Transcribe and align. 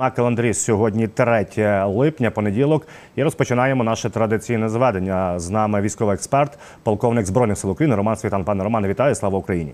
На 0.00 0.10
календарі 0.10 0.54
сьогодні 0.54 1.08
3 1.08 1.46
липня, 1.84 2.30
понеділок, 2.30 2.86
і 3.16 3.22
розпочинаємо 3.22 3.84
наше 3.84 4.10
традиційне 4.10 4.68
зведення. 4.68 5.38
З 5.38 5.50
нами 5.50 5.80
військовий 5.80 6.14
експерт, 6.14 6.58
полковник 6.82 7.26
збройних 7.26 7.58
сил 7.58 7.70
України 7.70 7.96
Роман 7.96 8.16
Світан. 8.16 8.44
Пане 8.44 8.64
Романе, 8.64 8.88
вітаю! 8.88 9.14
Слава 9.14 9.38
Україні! 9.38 9.72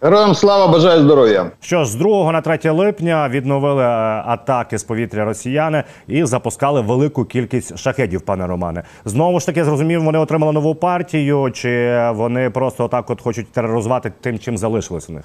Героям 0.00 0.34
слава 0.34 0.72
бажаю 0.72 1.02
здоров'я. 1.02 1.50
Що 1.60 1.84
ж, 1.84 1.90
з 1.90 1.94
2 1.94 2.32
на 2.32 2.40
3 2.40 2.70
липня 2.70 3.28
відновили 3.28 3.82
е, 3.82 3.86
атаки 4.26 4.78
з 4.78 4.84
повітря 4.84 5.24
росіяни 5.24 5.84
і 6.06 6.24
запускали 6.24 6.80
велику 6.80 7.24
кількість 7.24 7.78
шахедів, 7.78 8.20
пане 8.20 8.46
Романе. 8.46 8.82
Знову 9.04 9.40
ж 9.40 9.46
таки, 9.46 9.64
зрозумів, 9.64 10.04
вони 10.04 10.18
отримали 10.18 10.52
нову 10.52 10.74
партію, 10.74 11.50
чи 11.54 12.02
вони 12.14 12.50
просто 12.50 12.84
отак 12.84 13.10
от 13.10 13.20
хочуть 13.20 13.52
тероризувати 13.52 14.12
тим, 14.20 14.38
чим 14.38 14.58
залишилось 14.58 15.10
у 15.10 15.12
них? 15.12 15.24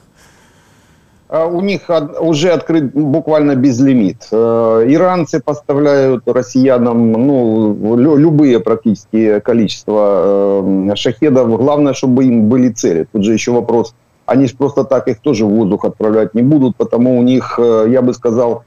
А 1.33 1.47
У 1.47 1.61
них 1.61 1.89
уже 2.19 2.51
открыт 2.51 2.93
буквально 2.93 3.55
безлимит. 3.55 4.27
Э, 4.31 4.85
Иранцы 4.87 5.41
поставляют 5.43 6.27
россиянам 6.27 7.11
ну, 7.11 7.95
лю- 7.97 8.17
любые 8.17 8.59
практически 8.59 9.39
количество 9.39 10.91
э, 10.91 10.95
шахедов. 10.95 11.57
Главное, 11.57 11.93
чтобы 11.93 12.25
им 12.25 12.49
были 12.49 12.69
цели. 12.69 13.07
Тут 13.11 13.23
же 13.23 13.33
еще 13.33 13.51
вопрос, 13.51 13.95
они 14.27 14.45
же 14.45 14.55
просто 14.55 14.83
так 14.83 15.07
их 15.07 15.21
тоже 15.21 15.45
в 15.45 15.49
воздух 15.49 15.85
отправлять 15.85 16.35
не 16.35 16.43
будут, 16.43 16.75
потому 16.75 17.17
у 17.17 17.23
них, 17.23 17.55
э, 17.57 17.87
я 17.89 18.03
бы 18.03 18.13
сказал, 18.13 18.65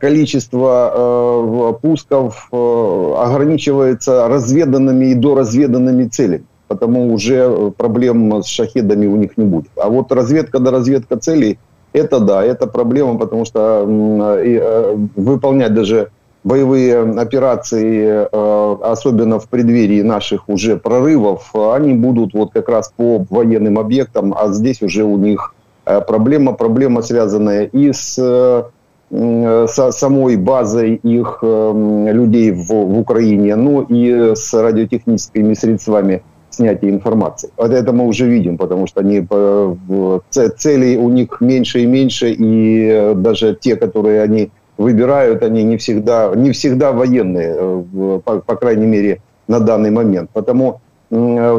количество 0.00 1.78
пусков 1.82 2.48
ограничивается 2.50 4.26
разведанными 4.28 5.10
и 5.10 5.14
доразведанными 5.14 6.08
целями. 6.08 6.44
Потому 6.68 7.12
уже 7.12 7.70
проблем 7.76 8.42
с 8.42 8.46
шахедами 8.46 9.06
у 9.06 9.16
них 9.16 9.36
не 9.36 9.44
будет. 9.44 9.70
А 9.76 9.90
вот 9.90 10.10
разведка 10.10 10.58
до 10.58 10.70
разведка 10.70 11.18
целей 11.18 11.58
это 11.98 12.20
да, 12.20 12.44
это 12.44 12.66
проблема, 12.66 13.18
потому 13.18 13.44
что 13.44 13.84
э, 13.86 14.96
выполнять 15.16 15.74
даже 15.74 16.10
боевые 16.44 17.00
операции, 17.00 18.26
э, 18.30 18.76
особенно 18.82 19.38
в 19.38 19.48
преддверии 19.48 20.02
наших 20.02 20.48
уже 20.48 20.76
прорывов, 20.76 21.54
они 21.54 21.94
будут 21.94 22.34
вот 22.34 22.52
как 22.52 22.68
раз 22.68 22.92
по 22.96 23.24
военным 23.30 23.78
объектам, 23.78 24.34
а 24.36 24.48
здесь 24.48 24.82
уже 24.82 25.04
у 25.04 25.16
них 25.16 25.54
э, 25.86 26.00
проблема, 26.00 26.52
проблема 26.52 27.02
связанная 27.02 27.64
и 27.64 27.92
с 27.92 28.70
со 29.10 29.90
самой 29.90 30.36
базой 30.36 30.96
их 30.96 31.38
людей 31.42 32.52
в, 32.52 32.68
в 32.68 32.98
Украине, 32.98 33.56
ну 33.56 33.80
и 33.80 34.34
с 34.34 34.52
радиотехническими 34.52 35.54
средствами 35.54 36.22
снятия 36.58 36.90
информации. 36.90 37.50
Вот 37.56 37.70
это 37.70 37.92
мы 37.92 38.04
уже 38.06 38.26
видим, 38.26 38.56
потому 38.58 38.86
что 38.86 39.00
они 39.00 39.26
э, 39.30 40.50
целей 40.56 40.96
у 40.96 41.08
них 41.08 41.40
меньше 41.40 41.78
и 41.80 41.86
меньше, 41.86 42.30
и 42.30 42.88
э, 42.90 43.14
даже 43.14 43.54
те, 43.54 43.76
которые 43.76 44.22
они 44.22 44.50
выбирают, 44.78 45.42
они 45.42 45.64
не 45.64 45.76
всегда, 45.76 46.32
не 46.36 46.50
всегда 46.50 46.92
военные, 46.92 47.56
э, 47.58 48.20
по, 48.24 48.40
по 48.40 48.56
крайней 48.56 48.86
мере, 48.86 49.20
на 49.48 49.60
данный 49.60 49.90
момент. 49.90 50.30
Потому 50.32 50.80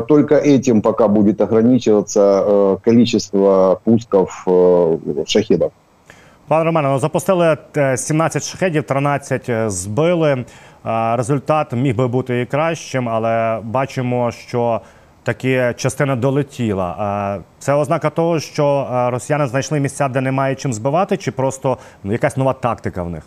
только 0.08 0.36
этим 0.36 0.82
пока 0.82 1.08
будет 1.08 1.42
ограничиваться 1.42 2.78
количество 2.84 3.80
пусков 3.84 4.48
шахедов. 5.26 5.72
Пане 6.50 6.64
Романе, 6.64 6.88
ну, 6.88 7.00
запустили 7.00 7.58
е, 7.78 7.98
17 7.98 8.44
шахедів, 8.44 8.84
13 8.84 9.50
збили. 9.68 10.46
Е, 10.87 11.17
Результат 11.17 11.73
міг 11.73 11.97
би 11.97 12.09
бути 12.09 12.41
і 12.41 12.47
кращим, 12.47 13.09
але 13.09 13.61
бачимо, 13.63 14.31
що 14.33 14.81
таки 15.23 15.75
частина 15.77 16.17
долетіла. 16.17 17.37
Е, 17.39 17.43
Це 17.59 17.75
ознака 17.75 18.11
того, 18.11 18.41
що 18.41 18.89
е, 18.93 19.11
росіяни 19.11 19.47
знайшли 19.47 19.81
місця, 19.81 20.09
де 20.09 20.21
немає 20.21 20.55
чим 20.55 20.73
збивати, 20.73 21.17
чи 21.17 21.31
просто 21.31 21.79
ну, 22.05 22.13
якась 22.13 22.37
нова 22.37 22.53
тактика 22.53 23.03
в 23.03 23.11
них? 23.11 23.23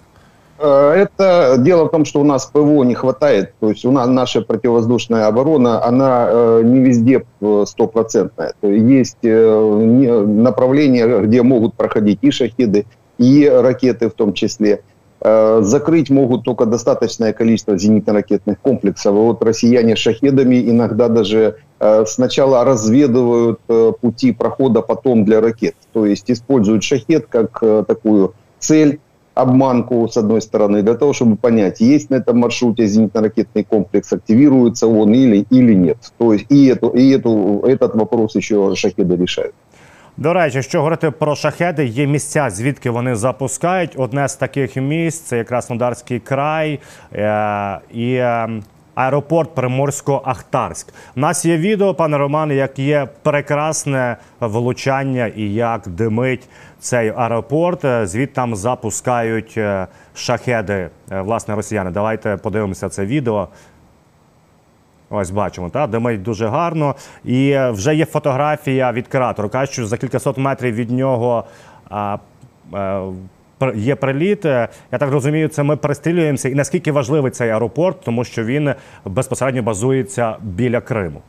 Э, 0.59 1.07
Это 1.19 1.57
дело 1.57 1.85
в 1.85 1.91
том, 1.91 2.05
что 2.05 2.19
у 2.19 2.23
нас 2.23 2.45
ПВО 2.45 2.83
не 2.83 2.95
хватает. 2.95 3.53
То 3.59 3.69
есть 3.69 3.85
у 3.85 3.91
нас 3.91 4.07
наша 4.07 4.41
противовоздушная 4.41 5.27
оборона, 5.27 5.87
она 5.87 6.27
э, 6.31 6.63
не 6.63 6.79
везде 6.79 7.21
э, 7.41 7.65
стопроцентная. 7.67 8.53
То 8.61 8.67
Есть 8.67 9.17
э, 9.23 9.81
не- 9.83 10.25
направления, 10.43 11.19
где 11.21 11.43
могут 11.43 11.73
проходить 11.75 12.19
и 12.21 12.31
шахиды, 12.31 12.85
и 13.19 13.47
ракеты 13.49 14.07
в 14.07 14.13
том 14.13 14.33
числе. 14.33 14.79
Закрыть 15.24 16.10
могут 16.10 16.42
только 16.42 16.66
достаточное 16.66 17.32
количество 17.32 17.76
зенитно-ракетных 17.76 18.56
комплексов. 18.60 19.14
Вот 19.14 19.42
россияне 19.44 19.94
шахедами 19.94 20.68
иногда 20.68 21.08
даже 21.08 21.58
э, 21.78 22.04
сначала 22.06 22.64
разведывают 22.64 23.60
э, 23.68 23.92
пути 24.00 24.32
прохода 24.32 24.82
потом 24.82 25.24
для 25.24 25.40
ракет. 25.40 25.76
То 25.92 26.06
есть 26.06 26.28
используют 26.28 26.82
шахед 26.82 27.26
как 27.28 27.58
э, 27.62 27.84
такую 27.86 28.34
цель, 28.58 28.98
обманку, 29.34 30.08
с 30.08 30.16
одной 30.16 30.42
стороны, 30.42 30.82
для 30.82 30.94
того, 30.94 31.12
чтобы 31.12 31.36
понять, 31.36 31.80
есть 31.80 32.10
на 32.10 32.16
этом 32.16 32.38
маршруте 32.38 32.84
зенитно-ракетный 32.84 33.64
комплекс, 33.64 34.12
активируется 34.12 34.86
он 34.86 35.14
или, 35.14 35.46
или 35.50 35.74
нет. 35.74 35.98
То 36.18 36.32
есть 36.32 36.46
и, 36.50 36.66
эту, 36.66 36.88
и 36.88 37.10
эту, 37.10 37.62
этот 37.64 37.94
вопрос 37.94 38.34
еще 38.34 38.74
шахеды 38.74 39.16
решают. 39.16 39.54
До 40.16 40.32
речі, 40.32 40.62
що 40.62 40.78
говорити 40.78 41.10
про 41.10 41.34
шахеди, 41.34 41.84
є 41.84 42.06
місця, 42.06 42.50
звідки 42.50 42.90
вони 42.90 43.14
запускають. 43.14 43.94
Одне 43.96 44.28
з 44.28 44.36
таких 44.36 44.76
місць 44.76 45.20
це 45.20 45.36
якраз 45.36 45.62
Краснодарський 45.62 46.20
край 46.20 46.80
е- 47.12 47.78
і 47.92 48.14
е, 48.14 48.48
аеропорт 48.94 49.50
Приморсько-Ахтарськ. 49.54 50.88
У 51.16 51.20
нас 51.20 51.44
є 51.44 51.56
відео, 51.56 51.94
пане 51.94 52.18
Романе, 52.18 52.54
як 52.54 52.78
є 52.78 53.08
прекрасне 53.22 54.16
влучання 54.40 55.26
і 55.26 55.42
як 55.54 55.88
димить 55.88 56.48
цей 56.80 57.12
аеропорт. 57.16 57.84
Е, 57.84 58.06
Звідтам 58.06 58.56
запускають 58.56 59.54
е, 59.56 59.86
шахеди, 60.14 60.88
власне, 61.08 61.54
росіяни. 61.54 61.90
Давайте 61.90 62.36
подивимося 62.36 62.88
це 62.88 63.06
відео. 63.06 63.48
Ось 65.11 65.29
бачимо, 65.31 65.69
та 65.69 65.87
димить 65.87 66.21
дуже 66.23 66.47
гарно. 66.47 66.95
І 67.25 67.49
е, 67.49 67.71
вже 67.71 67.95
є 67.95 68.05
фотографія 68.05 68.91
від 68.91 69.07
креатору. 69.07 69.49
Кажуть, 69.49 69.73
що 69.73 69.85
за 69.85 69.97
кількасот 69.97 70.37
метрів 70.37 70.75
від 70.75 70.91
нього 70.91 71.43
а, 71.89 72.17
е, 72.73 73.01
пр- 73.59 73.75
є 73.77 73.95
приліт. 73.95 74.45
Е, 74.45 74.67
Я 74.91 74.97
так 74.97 75.11
розумію, 75.11 75.47
це 75.47 75.63
ми 75.63 75.75
перестрілюємося. 75.75 76.49
І 76.49 76.55
наскільки 76.55 76.91
важливий 76.91 77.31
цей 77.31 77.49
аеропорт, 77.49 77.97
тому 78.05 78.23
що 78.23 78.43
він 78.43 78.73
безпосередньо 79.05 79.61
базується 79.63 80.35
біля 80.41 80.81
Криму. 80.81 81.21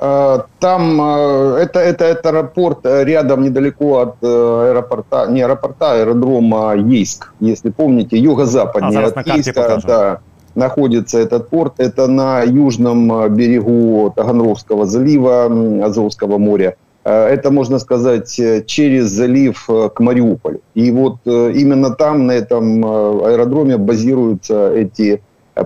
Э, 0.00 0.42
Там 0.58 1.00
э, 1.00 1.56
это, 1.58 1.78
это, 1.80 2.04
это 2.04 2.28
аэропорт 2.30 2.86
э, 2.86 3.04
рядом, 3.04 3.42
недалеко 3.42 3.84
от 3.98 4.14
э, 4.22 4.26
аэропорта, 4.70 5.26
не 5.26 5.42
аэропорта, 5.42 5.92
а 5.92 5.94
аэродрома 5.96 6.74
Ейск, 6.76 7.32
если 7.42 7.70
помните, 7.70 8.16
юго-западнее 8.18 8.88
А, 8.88 8.92
зараз 8.92 9.10
от 9.10 9.16
на 9.16 9.22
карте 9.24 9.38
Ейска, 9.38 9.62
покажем. 9.62 9.82
да, 9.86 10.18
находится 10.55 11.19
этот 11.19 11.49
порт. 11.49 11.73
Это 11.77 12.07
на 12.07 12.41
южном 12.41 13.11
э, 13.13 13.29
берегу 13.29 14.11
Таганровского 14.15 14.85
залива, 14.85 15.45
Азовского 15.85 16.37
моря. 16.37 16.75
Э, 17.03 17.27
Это, 17.27 17.51
можно 17.51 17.79
сказать, 17.79 18.39
э, 18.39 18.63
через 18.65 19.05
залив 19.07 19.67
к 19.67 19.99
Мариуполю. 19.99 20.61
И 20.73 20.91
вот 20.91 21.17
именно 21.25 21.91
там, 21.91 22.25
на 22.25 22.31
этом 22.31 22.85
аэродроме, 22.85 23.77
базируются 23.77 24.71
эти 24.73 25.21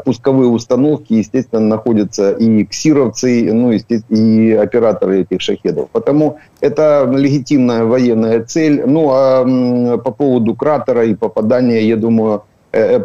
пусковые 0.06 0.50
установки, 0.50 1.14
естественно, 1.14 1.62
находятся 1.66 2.32
и 2.32 2.64
ксировцы, 2.64 3.52
ну, 3.52 3.72
и 3.72 4.52
операторы 4.52 5.22
этих 5.22 5.42
шахедов. 5.42 5.90
Потому 5.92 6.38
это 6.62 7.12
легитимная 7.12 7.86
военная 7.86 8.44
цель. 8.44 8.84
Ну, 8.86 9.10
а 9.12 9.98
по 9.98 10.12
поводу 10.12 10.54
кратера 10.54 11.06
и 11.06 11.16
попадания, 11.16 11.82
я 11.88 11.96
думаю, 11.96 12.44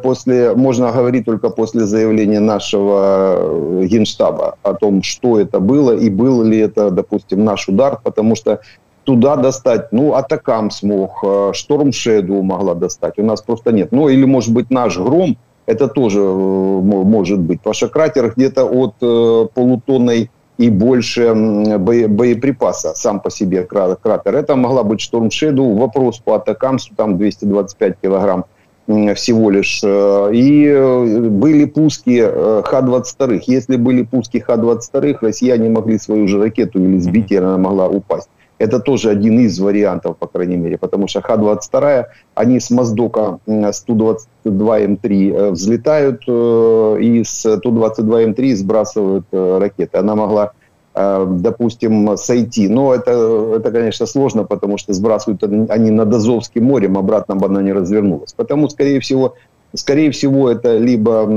после, 0.02 0.54
можно 0.54 0.92
говорить 0.92 1.24
только 1.24 1.48
после 1.48 1.86
заявления 1.86 2.40
нашего 2.40 3.36
э, 3.80 3.86
генштаба 3.86 4.56
о 4.62 4.74
том, 4.74 5.02
что 5.02 5.40
это 5.40 5.58
было 5.60 5.92
и 5.92 6.10
был 6.10 6.42
ли 6.42 6.58
это, 6.58 6.90
допустим, 6.90 7.44
наш 7.44 7.68
удар, 7.68 7.98
потому 8.02 8.36
что 8.36 8.60
туда 9.04 9.36
достать, 9.36 9.92
ну, 9.92 10.14
Атакам 10.14 10.70
смог, 10.70 11.20
э, 11.22 11.52
Шторм 11.54 11.92
Шеду 11.92 12.42
могла 12.42 12.74
достать, 12.74 13.18
у 13.18 13.22
нас 13.22 13.42
просто 13.42 13.72
нет. 13.72 13.92
Ну, 13.92 14.08
или, 14.08 14.24
может 14.24 14.52
быть, 14.52 14.70
наш 14.70 14.98
Гром, 14.98 15.36
это 15.66 15.88
тоже 15.88 16.20
э, 16.20 16.24
мо- 16.24 17.04
может 17.04 17.40
быть. 17.40 17.60
Что 17.72 17.88
кратер 17.88 18.32
где-то 18.36 18.64
от 18.64 18.94
э, 19.00 19.46
полутонной 19.54 20.30
и 20.56 20.70
больше 20.70 21.34
боеприпаса 21.34 22.94
сам 22.94 23.20
по 23.20 23.30
себе 23.30 23.64
кра- 23.64 23.96
кратер. 23.96 24.36
Это 24.36 24.56
могла 24.56 24.84
быть 24.84 25.00
Шторм 25.00 25.30
Шеду. 25.30 25.70
Вопрос 25.70 26.18
по 26.18 26.34
Атакамсу, 26.34 26.94
там 26.94 27.16
225 27.18 27.96
килограмм 28.02 28.44
всего 28.86 29.50
лишь. 29.50 29.80
Э, 29.82 30.30
И 30.32 30.66
э, 30.66 31.20
были 31.30 31.64
пуски 31.64 32.20
э, 32.22 32.62
Х-22. 32.64 33.42
Если 33.46 33.76
были 33.76 34.02
пуски 34.02 34.38
Х-22, 34.40 35.18
россияне 35.20 35.68
могли 35.70 35.98
свою 35.98 36.28
же 36.28 36.38
ракету 36.38 36.78
или 36.78 36.98
сбить, 36.98 37.32
и 37.32 37.36
она 37.36 37.56
могла 37.58 37.88
упасть. 37.88 38.28
Это 38.58 38.78
тоже 38.78 39.10
один 39.10 39.40
из 39.40 39.58
вариантов, 39.58 40.16
по 40.16 40.26
крайней 40.28 40.56
мере, 40.56 40.78
потому 40.78 41.08
что 41.08 41.20
Х-22, 41.22 42.04
они 42.34 42.60
с 42.60 42.70
Моздока 42.70 43.38
м, 43.46 43.72
122 43.72 44.80
М3 44.80 45.34
э, 45.34 45.50
взлетают 45.50 46.22
и 46.28 47.22
с 47.24 47.42
Ту-22 47.60 48.34
М3 48.34 48.54
сбрасывают 48.54 49.26
ракеты. 49.32 49.98
Она 49.98 50.14
могла 50.14 50.52
допустим, 50.94 52.16
сойти. 52.16 52.68
Но 52.68 52.94
это, 52.94 53.56
это, 53.56 53.72
конечно, 53.72 54.06
сложно, 54.06 54.44
потому 54.44 54.78
что 54.78 54.92
сбрасывают 54.92 55.42
они 55.42 55.90
над 55.90 56.14
Азовским 56.14 56.64
морем, 56.64 56.96
обратно 56.96 57.34
бы 57.34 57.46
она 57.46 57.62
не 57.62 57.72
развернулась. 57.72 58.32
Потому, 58.32 58.68
скорее 58.68 59.00
всего, 59.00 59.34
скорее 59.74 60.10
всего, 60.12 60.48
это 60.50 60.78
либо, 60.78 61.28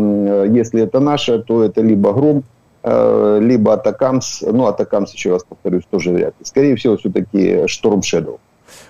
если 0.45 0.81
это 0.83 0.99
наше, 0.99 1.39
то 1.39 1.63
это 1.63 1.81
либо 1.81 2.13
гром, 2.13 2.43
либо 2.83 3.73
Атакамс, 3.73 4.43
ну, 4.43 4.67
Атакамс, 4.67 5.11
еще 5.13 5.31
раз 5.31 5.43
повторюсь, 5.43 5.83
тоже 5.89 6.11
вряд 6.11 6.35
ли. 6.39 6.45
Скорее 6.45 6.75
всего, 6.75 6.95
все-таки 6.95 7.67
Шторм 7.67 8.01
Shadow. 8.01 8.37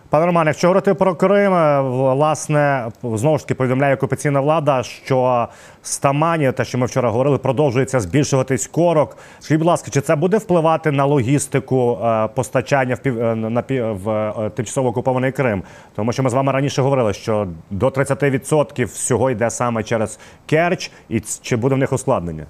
Пане 0.10 0.26
Романе, 0.26 0.50
якщо 0.50 0.68
говорити 0.68 0.94
про 0.94 1.16
Крим, 1.16 1.54
е, 1.54 1.82
власне, 1.82 2.92
знову 3.04 3.38
ж 3.38 3.44
таки 3.44 3.56
повідомляє 3.56 3.96
окупаційна 3.96 4.42
влада, 4.42 4.84
що 4.84 5.48
стамані, 5.82 6.52
те, 6.52 6.66
що 6.66 6.78
ми 6.78 6.86
вчора 6.86 7.10
говорили, 7.10 7.38
продовжується 7.38 8.00
збільшуватись 8.00 8.68
корок. 8.68 9.18
Скажіть, 9.40 9.60
будь 9.60 9.68
ласка, 9.68 9.92
чи 9.92 10.02
це 10.02 10.16
буде 10.16 10.38
впливати 10.38 10.92
на 10.92 11.06
логістику 11.06 12.00
е, 12.04 12.28
постачання 12.28 12.96
в 12.96 13.00
пів 13.00 13.22
е, 13.22 13.36
на 13.36 13.64
в 13.70 14.50
тимчасово 14.56 14.90
окупований 14.90 15.32
Крим? 15.32 15.64
Тому 15.96 16.12
що 16.12 16.24
ми 16.24 16.30
з 16.30 16.34
вами 16.34 16.52
раніше 16.52 16.82
говорили, 16.82 17.14
що 17.14 17.48
до 17.72 17.88
30% 17.88 18.86
всього 18.86 19.32
йде 19.32 19.50
саме 19.50 19.84
через 19.84 20.20
Керч, 20.46 20.92
і 21.10 21.20
чи 21.42 21.56
буде 21.56 21.76
в 21.76 21.78
них 21.78 21.94
ускладнення? 21.94 22.46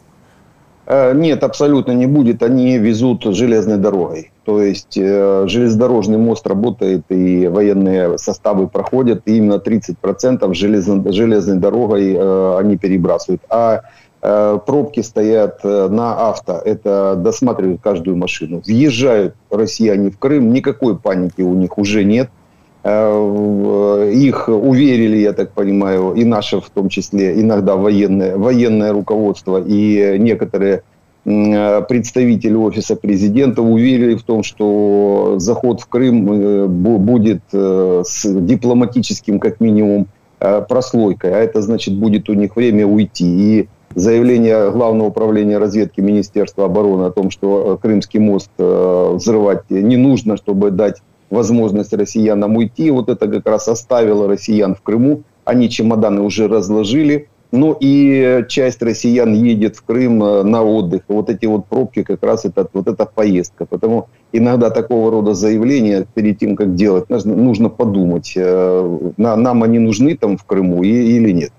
Э, 0.89 1.13
нет, 1.13 1.43
абсолютно 1.43 1.91
не 1.91 2.05
будет. 2.05 2.41
Они 2.41 2.77
везут 2.77 3.23
железной 3.23 3.77
дорогой. 3.77 4.31
То 4.45 4.61
есть 4.61 4.97
э, 4.97 5.43
железнодорожный 5.47 6.17
мост 6.17 6.47
работает, 6.47 7.03
и 7.09 7.47
военные 7.47 8.17
составы 8.17 8.67
проходят, 8.69 9.23
и 9.25 9.37
именно 9.37 9.55
30% 9.55 10.53
железно, 10.53 11.11
железной 11.11 11.57
дорогой 11.57 12.13
э, 12.13 12.57
они 12.57 12.77
перебрасывают. 12.77 13.41
А 13.49 13.81
пробки 14.19 15.01
стоят 15.01 15.63
на 15.63 16.29
авто, 16.29 16.53
это 16.65 17.15
досматривают 17.15 17.81
каждую 17.81 18.17
машину. 18.17 18.63
Въезжают 18.65 19.35
россияне 19.51 20.09
в 20.09 20.17
Крым, 20.17 20.51
никакой 20.51 20.97
паники 20.97 21.41
у 21.41 21.53
них 21.53 21.77
уже 21.77 22.03
нет. 22.03 22.29
Их 22.87 24.47
уверили, 24.47 25.17
я 25.17 25.33
так 25.33 25.51
понимаю, 25.51 26.13
и 26.13 26.23
наше 26.23 26.61
в 26.61 26.69
том 26.69 26.87
числе, 26.87 27.41
иногда 27.41 27.75
военное, 27.75 28.37
военное 28.37 28.93
руководство 28.93 29.61
и 29.61 30.17
некоторые 30.17 30.83
представители 31.27 32.53
офиса 32.53 32.95
президента 32.95 33.61
уверили 33.61 34.15
в 34.15 34.23
том, 34.23 34.43
что 34.43 35.35
заход 35.39 35.81
в 35.81 35.87
Крым 35.87 36.31
э, 36.31 36.67
будет 36.67 37.41
э, 37.51 38.03
с 38.05 38.25
дипломатическим, 38.25 39.37
как 39.39 39.59
минимум, 39.59 40.07
э, 40.39 40.61
прослойкой, 40.61 41.33
а 41.33 41.39
это 41.39 41.61
значит 41.61 41.95
будет 41.95 42.29
у 42.29 42.33
них 42.33 42.55
время 42.55 42.87
уйти. 42.87 43.25
И 43.25 43.67
заявление 43.93 44.71
Главного 44.71 45.09
управления 45.09 45.57
разведки 45.57 45.99
Министерства 45.99 46.63
обороны 46.63 47.03
о 47.03 47.11
том, 47.11 47.29
что 47.29 47.77
Крымский 47.81 48.21
мост 48.21 48.51
взрывать 48.57 49.69
не 49.69 49.97
нужно, 49.97 50.37
чтобы 50.37 50.71
дать 50.71 51.01
возможность 51.29 51.94
россиянам 51.94 52.56
уйти. 52.56 52.91
Вот 52.91 53.09
это 53.09 53.27
как 53.27 53.45
раз 53.47 53.68
оставило 53.68 54.27
россиян 54.27 54.75
в 54.75 54.81
Крыму. 54.81 55.24
Они 55.45 55.69
чемоданы 55.69 56.21
уже 56.21 56.47
разложили. 56.47 57.29
Ну 57.51 57.77
и 57.79 58.44
часть 58.50 58.81
россиян 58.81 59.33
едет 59.33 59.77
в 59.77 59.83
Крым 59.83 60.21
э, 60.21 60.44
на 60.44 60.63
отдых. 60.63 61.03
Вот 61.07 61.29
эти 61.29 61.45
вот 61.45 61.65
пробки 61.68 62.03
как 62.03 62.21
раз 62.21 62.44
это 62.44 62.68
вот 62.74 62.88
эта 62.88 63.06
поездка. 63.06 63.65
Потому 63.65 64.09
иногда 64.33 64.69
такого 64.69 65.12
рода 65.12 65.33
заявления 65.33 66.06
перед 66.13 66.39
тем, 66.39 66.57
как 66.57 66.75
делать, 66.75 67.09
нужно 67.09 67.69
подумать, 67.69 68.33
э, 68.35 69.00
нам 69.15 69.63
они 69.63 69.80
нужны 69.80 70.18
там 70.18 70.38
в 70.38 70.44
Крыму 70.44 70.83
или 70.83 71.31
нет. 71.31 71.51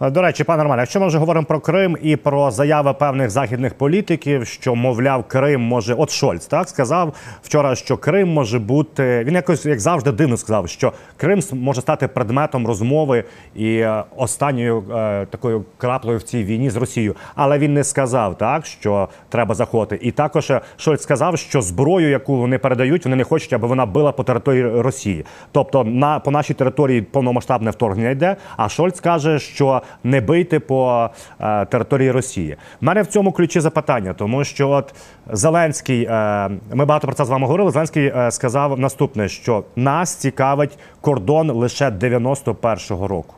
До 0.00 0.22
речі, 0.22 0.44
пане 0.44 0.62
Романе, 0.62 0.82
якщо 0.82 1.00
ми 1.00 1.06
вже 1.06 1.18
говоримо 1.18 1.46
про 1.46 1.60
Крим 1.60 1.96
і 2.02 2.16
про 2.16 2.50
заяви 2.50 2.92
певних 2.92 3.30
західних 3.30 3.74
політиків, 3.74 4.46
що 4.46 4.74
мовляв, 4.74 5.24
Крим 5.28 5.60
може, 5.60 5.94
от 5.94 6.10
Шольц 6.10 6.46
так 6.46 6.68
сказав 6.68 7.14
вчора, 7.42 7.74
що 7.74 7.96
Крим 7.96 8.32
може 8.32 8.58
бути. 8.58 9.24
Він 9.24 9.34
якось 9.34 9.66
як 9.66 9.80
завжди 9.80 10.12
дивно 10.12 10.36
сказав, 10.36 10.68
що 10.68 10.92
Крим 11.16 11.40
може 11.52 11.80
стати 11.80 12.08
предметом 12.08 12.66
розмови 12.66 13.24
і 13.54 13.76
е, 13.76 14.04
останньою 14.16 14.84
е, 14.90 15.26
такою 15.26 15.64
краплею 15.78 16.18
в 16.18 16.22
цій 16.22 16.44
війні 16.44 16.70
з 16.70 16.76
Росією. 16.76 17.16
Але 17.34 17.58
він 17.58 17.74
не 17.74 17.84
сказав 17.84 18.38
так, 18.38 18.66
що 18.66 19.08
треба 19.28 19.54
заходити. 19.54 20.06
І 20.06 20.10
також 20.10 20.50
е, 20.50 20.60
Шольц 20.76 21.02
сказав, 21.02 21.38
що 21.38 21.62
зброю, 21.62 22.10
яку 22.10 22.36
вони 22.36 22.58
передають, 22.58 23.04
вони 23.04 23.16
не 23.16 23.24
хочуть, 23.24 23.52
аби 23.52 23.68
вона 23.68 23.86
била 23.86 24.12
по 24.12 24.24
території 24.24 24.80
Росії. 24.80 25.24
Тобто 25.52 25.84
на 25.84 26.18
по 26.18 26.30
нашій 26.30 26.54
території 26.54 27.02
повномасштабне 27.02 27.70
вторгнення 27.70 28.10
йде. 28.10 28.36
А 28.56 28.68
Шольц 28.68 29.00
каже, 29.00 29.38
що 29.38 29.82
не 30.03 30.21
бийте 30.21 30.59
по 30.59 31.09
е, 31.39 31.65
території 31.65 32.11
Росії. 32.11 32.55
У 32.81 32.85
мене 32.85 33.01
в 33.01 33.07
цьому 33.07 33.31
ключі 33.31 33.59
запитання, 33.59 34.13
тому 34.17 34.43
що 34.43 34.69
от 34.69 34.93
Зеленський, 35.31 36.03
е, 36.03 36.49
ми 36.73 36.85
багато 36.85 37.07
про 37.07 37.15
це 37.15 37.25
з 37.25 37.29
вами 37.29 37.45
говорили. 37.45 37.71
Зеленський 37.71 38.05
е, 38.05 38.31
сказав 38.31 38.79
наступне: 38.79 39.27
що 39.27 39.63
нас 39.75 40.15
цікавить 40.15 40.77
кордон 41.01 41.51
лише 41.51 41.89
91-го 41.89 43.07
року. 43.07 43.35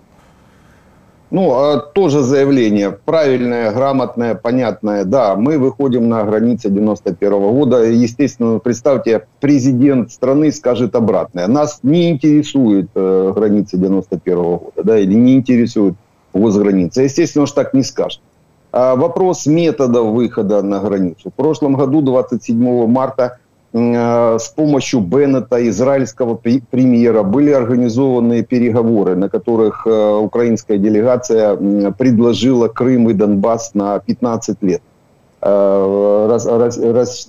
Ну, 1.31 1.81
тоже 1.93 2.21
заявление 2.21 2.91
правильное, 2.91 3.71
грамотное, 3.71 4.35
понятное. 4.35 5.05
Да, 5.05 5.35
мы 5.35 5.57
выходим 5.57 6.07
на 6.07 6.23
границы 6.23 6.69
91 6.69 7.33
-го 7.33 7.51
года. 7.51 7.83
Естественно, 7.83 8.59
представьте, 8.59 9.25
президент 9.41 10.11
страны 10.11 10.51
скажет 10.51 10.95
обратное. 10.95 11.47
Нас 11.47 11.79
не 11.83 12.11
интересует 12.11 12.87
э, 12.95 13.33
границы 13.35 13.77
91 13.77 14.37
-го 14.37 14.59
года, 14.59 14.83
да, 14.83 14.97
или 14.97 15.15
не 15.15 15.33
интересует 15.33 15.95
госграницы. 16.32 17.02
Естественно, 17.02 17.44
уж 17.44 17.52
так 17.52 17.74
не 17.74 17.82
скажет. 17.82 18.20
А 18.72 18.94
вопрос 18.94 19.46
метода 19.46 20.02
выхода 20.02 20.62
на 20.62 20.78
границу. 20.80 21.30
В 21.30 21.34
прошлом 21.34 21.74
году, 21.74 22.02
27 22.02 22.86
марта, 22.86 23.38
э, 23.72 24.38
с 24.38 24.48
помощью 24.48 25.00
Беннета, 25.00 25.68
израильского 25.68 26.36
премьера, 26.36 27.24
были 27.24 27.50
организованы 27.50 28.42
переговоры, 28.42 29.16
на 29.16 29.28
которых 29.28 29.86
э, 29.86 30.14
украинская 30.14 30.78
делегация 30.78 31.56
предложила 31.92 32.68
Крым 32.68 33.10
и 33.10 33.12
Донбасс 33.12 33.74
на 33.74 33.98
15 33.98 34.62
лет. 34.62 34.82
Э, 35.42 36.26
раз, 36.30 36.46
раз, 36.46 36.78
раз, 36.78 37.24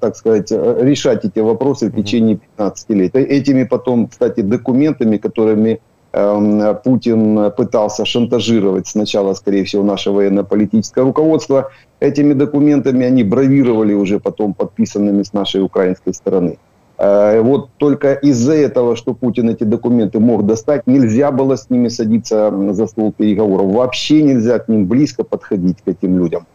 так 0.00 0.16
сказать, 0.16 0.50
решать 0.50 1.24
эти 1.24 1.38
вопросы 1.38 1.88
в 1.88 1.94
течение 1.94 2.36
15 2.56 2.90
лет. 2.90 3.14
Этими 3.14 3.62
потом, 3.62 4.08
кстати, 4.08 4.40
документами, 4.40 5.18
которыми 5.18 5.80
Путин 6.84 7.50
пытался 7.56 8.04
шантажировать 8.04 8.86
сначала, 8.86 9.34
скорее 9.34 9.64
всего, 9.64 9.82
наше 9.82 10.10
военно-политическое 10.10 11.02
руководство. 11.02 11.70
Этими 11.98 12.34
документами 12.34 13.04
они 13.04 13.24
бравировали 13.24 13.94
уже 13.94 14.20
потом 14.20 14.54
подписанными 14.54 15.22
с 15.22 15.32
нашей 15.32 15.62
украинской 15.62 16.14
стороны. 16.14 16.58
Э, 16.96 17.40
вот 17.40 17.70
только 17.78 18.14
из-за 18.14 18.54
этого, 18.54 18.96
что 18.96 19.14
Путин 19.14 19.50
эти 19.50 19.64
документы 19.64 20.20
мог 20.20 20.46
достать, 20.46 20.86
нельзя 20.86 21.32
было 21.32 21.56
с 21.56 21.68
ними 21.70 21.88
садиться 21.88 22.52
за 22.72 22.86
стол 22.86 23.12
переговоров. 23.12 23.72
Вообще 23.72 24.22
нельзя 24.22 24.58
к 24.58 24.68
ним 24.68 24.86
близко 24.86 25.24
подходить, 25.24 25.78
к 25.84 25.88
этим 25.88 26.18
людям. 26.18 26.46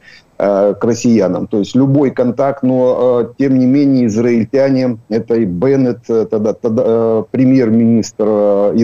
Э, 0.41 0.74
к 0.74 0.86
россиянам. 0.86 1.48
То 1.48 1.60
есть 1.60 1.75
любой 1.75 2.12
контакт, 2.12 2.63
но 2.63 3.24
э, 3.24 3.34
тем 3.38 3.60
не 3.60 3.65
менее 3.65 4.05
израильтяне, 4.05 4.98
это 5.10 5.36
и 5.36 5.43
Беннет, 5.43 6.10
э, 6.10 6.27
тогда, 6.31 6.53
тогда 6.53 7.25
премьер-министр 7.29 8.24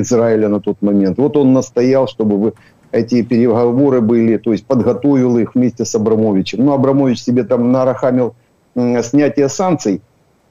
Израиля 0.02 0.50
на 0.50 0.60
тот 0.60 0.82
момент, 0.82 1.18
вот 1.18 1.38
он 1.38 1.54
настоял, 1.54 2.10
чтобы 2.10 2.38
вы 2.38 2.54
эти 2.92 3.22
переговоры 3.22 4.02
были, 4.02 4.36
то 4.36 4.52
есть 4.52 4.66
подготовил 4.66 5.38
их 5.38 5.56
вместе 5.56 5.86
с 5.86 5.96
Абрамовичем. 5.96 6.66
Ну, 6.66 6.74
Абрамович 6.74 7.22
себе 7.22 7.46
там 7.46 7.72
нарахамил 7.72 8.36
снятие 8.76 9.48
санкций, 9.48 10.02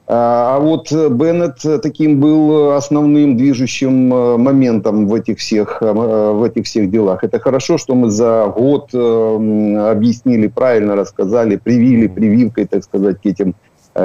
а, 0.06 0.56
а 0.56 0.60
вот 0.60 0.92
Беннет 0.92 1.62
таким 1.82 2.20
был 2.20 2.72
основным 2.72 3.38
движущим 3.38 4.12
э, 4.12 4.36
моментом 4.36 5.08
в 5.08 5.14
этих 5.14 5.38
всех, 5.38 5.78
э, 5.80 5.92
в 5.92 6.42
этих 6.42 6.66
всех 6.66 6.90
делах. 6.90 7.24
Это 7.24 7.38
хорошо, 7.38 7.78
что 7.78 7.94
мы 7.94 8.10
за 8.10 8.52
год 8.54 8.90
э, 8.92 9.90
объяснили 9.90 10.48
правильно, 10.48 10.94
рассказали, 10.94 11.56
привили 11.56 12.08
прививкой, 12.08 12.66
так 12.66 12.84
сказать, 12.84 13.20
к 13.22 13.26
этим 13.26 13.54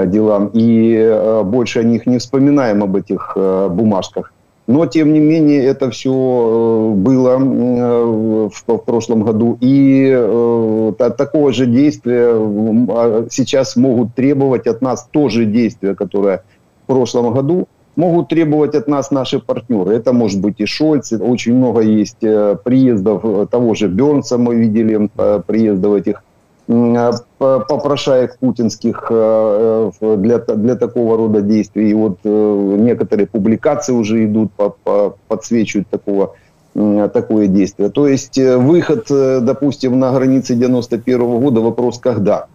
делам. 0.06 0.52
И 0.54 1.42
больше 1.46 1.80
о 1.80 1.84
них 1.84 2.06
не 2.06 2.20
вспоминаем, 2.20 2.84
об 2.84 2.96
этих 2.96 3.36
бумажках. 3.36 4.32
Но, 4.70 4.86
тем 4.86 5.14
не 5.14 5.20
менее, 5.20 5.66
это 5.66 5.90
все 5.90 6.12
э, 6.12 6.94
было 6.94 7.40
э, 7.40 8.50
в 8.68 8.78
прошлом 8.86 9.24
году. 9.24 9.58
И 9.62 10.08
э, 10.16 10.94
такого 11.18 11.52
же 11.52 11.66
действия 11.66 12.30
а 12.36 13.26
сейчас 13.32 13.76
могут 13.76 14.14
требовать 14.14 14.68
от 14.68 14.84
нас 14.84 15.08
тоже 15.10 15.46
действия, 15.46 15.96
которое 15.96 16.44
в 16.84 16.86
прошлом 16.86 17.34
году 17.34 17.68
могут 17.96 18.30
требовать 18.30 18.76
от 18.76 18.88
нас 18.88 19.10
наши 19.10 19.40
партнеры. 19.40 19.96
Это 19.96 20.14
может 20.14 20.40
быть 20.40 20.60
и 20.60 20.68
Шольц, 20.68 21.14
очень 21.14 21.56
много 21.56 21.80
есть 21.80 22.20
приездов 22.20 23.50
того 23.50 23.74
же 23.74 23.88
Бернса, 23.88 24.38
мы 24.38 24.54
видели 24.54 25.10
приездов 25.48 25.96
этих 25.96 26.22
попрошаек 27.40 28.38
путинских 28.38 29.08
э, 29.10 29.92
э, 30.02 30.16
для, 30.18 30.38
для 30.40 30.76
такого 30.76 31.18
рода 31.18 31.42
действий. 31.42 31.90
И 31.90 31.94
вот 31.94 32.20
некоторые 32.24 33.28
публикации 33.28 33.94
уже 33.94 34.26
идут, 34.26 34.52
подсвечивают 35.28 35.88
такого, 35.88 36.36
такое 36.74 37.48
действие. 37.48 37.90
То 37.90 38.08
есть 38.08 38.38
выход, 38.38 39.06
допустим, 39.10 40.00
на 40.00 40.12
границе 40.12 40.56
91 40.56 41.40
года, 41.40 41.62
вопрос 41.62 41.98
когда. 42.00 42.48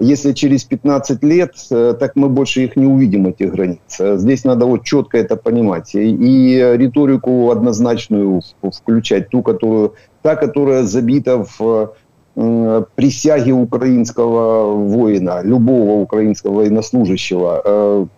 если 0.00 0.32
через 0.32 0.64
15 0.64 1.22
лет, 1.22 1.52
э, 1.70 1.94
так 1.98 2.16
мы 2.16 2.28
больше 2.28 2.64
их 2.64 2.76
не 2.76 2.86
увидим, 2.86 3.26
этих 3.26 3.52
границ. 3.52 4.00
Э, 4.00 4.16
здесь 4.16 4.44
надо 4.44 4.64
вот 4.64 4.82
четко 4.82 5.18
это 5.18 5.36
понимать. 5.36 5.94
И 5.94 6.74
риторику 6.76 7.50
однозначную 7.50 8.40
включать, 8.62 9.28
ту, 9.28 9.42
которую, 9.42 9.94
та, 10.22 10.36
которая 10.36 10.84
забита 10.84 11.44
в 11.58 11.92
присяге 12.34 13.52
украинского 13.52 14.74
воина, 14.74 15.42
любого 15.42 16.00
украинского 16.00 16.54
военнослужащего. 16.56 18.08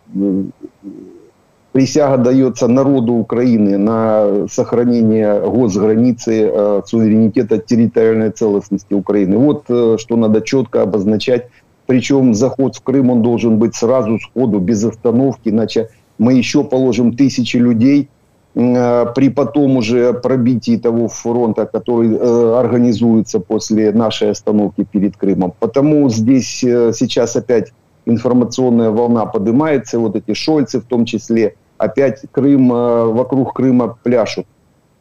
Присяга 1.73 2.23
дается 2.23 2.69
народу 2.69 3.15
Украины 3.15 3.79
на 3.79 4.47
сохранение 4.51 5.41
госграницы, 5.41 6.83
суверенитета, 6.87 7.59
территориальной 7.59 8.31
целостности 8.31 8.93
Украины. 8.93 9.39
Вот 9.39 9.65
что 9.65 10.17
надо 10.17 10.43
четко 10.43 10.83
обозначать 10.83 11.49
причем 11.87 12.35
заход 12.35 12.77
в 12.77 12.83
Крым, 12.83 13.11
он 13.11 13.23
должен 13.23 13.59
быть 13.59 13.75
сразу, 13.75 14.19
сходу, 14.19 14.61
без 14.61 14.85
остановки, 14.85 15.49
иначе 15.49 15.89
мы 16.17 16.35
еще 16.35 16.63
положим 16.63 17.17
тысячи 17.17 17.57
людей 17.57 18.09
при 18.55 19.31
потом 19.31 19.79
уже 19.79 20.13
пробитии 20.13 20.77
того 20.77 21.09
фронта, 21.09 21.65
который 21.65 22.15
э, 22.15 22.55
организуется 22.59 23.41
после 23.41 23.93
нашей 23.93 24.31
остановки 24.31 24.85
перед 24.85 25.17
Крымом. 25.17 25.55
Потому 25.59 26.11
здесь 26.11 26.63
э, 26.63 26.93
сейчас 26.95 27.35
опять 27.35 27.73
информационная 28.05 28.91
волна 28.91 29.27
поднимается, 29.27 29.99
вот 29.99 30.17
эти 30.17 30.35
шольцы 30.35 30.81
в 30.81 30.85
том 30.85 31.05
числе, 31.05 31.55
опять 31.79 32.23
Крым, 32.31 32.73
э, 32.73 33.07
вокруг 33.07 33.55
Крыма 33.55 33.97
пляшут. 34.03 34.47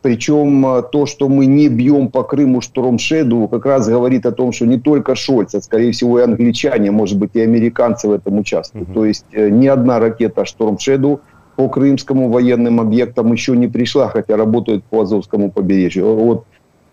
Причем 0.02 0.66
э, 0.66 0.84
то, 0.92 1.06
что 1.06 1.30
мы 1.30 1.46
не 1.46 1.68
бьем 1.68 2.08
по 2.10 2.24
Крыму 2.24 2.62
Штормшеду, 2.62 3.48
как 3.48 3.66
раз 3.66 3.88
говорит 3.88 4.26
о 4.26 4.32
том, 4.32 4.52
что 4.52 4.66
не 4.66 4.80
только 4.80 5.16
Шольц, 5.16 5.54
а 5.56 5.62
скорее 5.62 5.92
всего 5.92 6.20
и 6.20 6.24
англичане, 6.24 6.90
может 6.90 7.20
быть 7.20 7.32
и 7.34 7.42
американцы 7.42 8.08
в 8.08 8.12
этом 8.12 8.40
участвуют. 8.40 8.90
Угу. 8.90 8.94
То 8.96 9.06
есть 9.06 9.26
э, 9.32 9.50
ни 9.50 9.68
одна 9.68 10.00
ракета 10.00 10.46
Штормшеду 10.46 11.22
по 11.62 11.70
крымскому 11.70 12.30
военным 12.32 12.80
объектам 12.80 13.32
еще 13.32 13.56
не 13.56 13.68
пришла, 13.68 14.08
хотя 14.08 14.36
работают 14.36 14.84
по 14.84 15.02
Азовскому 15.02 15.52
побережью. 15.52 16.32
От 16.32 16.44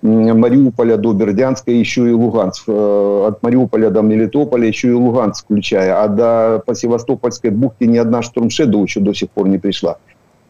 Мариуполя 0.03 0.99
до 0.99 1.15
Бердянска 1.15 1.71
еще 1.71 2.11
и 2.11 2.13
Луганск. 2.13 2.65
Э, 2.69 3.29
от 3.29 3.43
Мариуполя 3.43 3.89
до 3.89 4.03
Мелитополя 4.03 4.67
еще 4.69 4.89
и 4.89 4.93
Луганск 4.93 5.47
включая. 5.47 6.05
А 6.05 6.09
до 6.09 6.63
по 6.67 6.75
Севастопольской 6.75 7.51
бухте 7.51 7.87
ни 7.87 7.97
одна 7.97 8.21
Штормшеду 8.21 8.83
еще 8.83 9.01
до 9.01 9.15
сих 9.15 9.31
пор 9.31 9.49
не 9.49 9.57
пришла. 9.57 9.97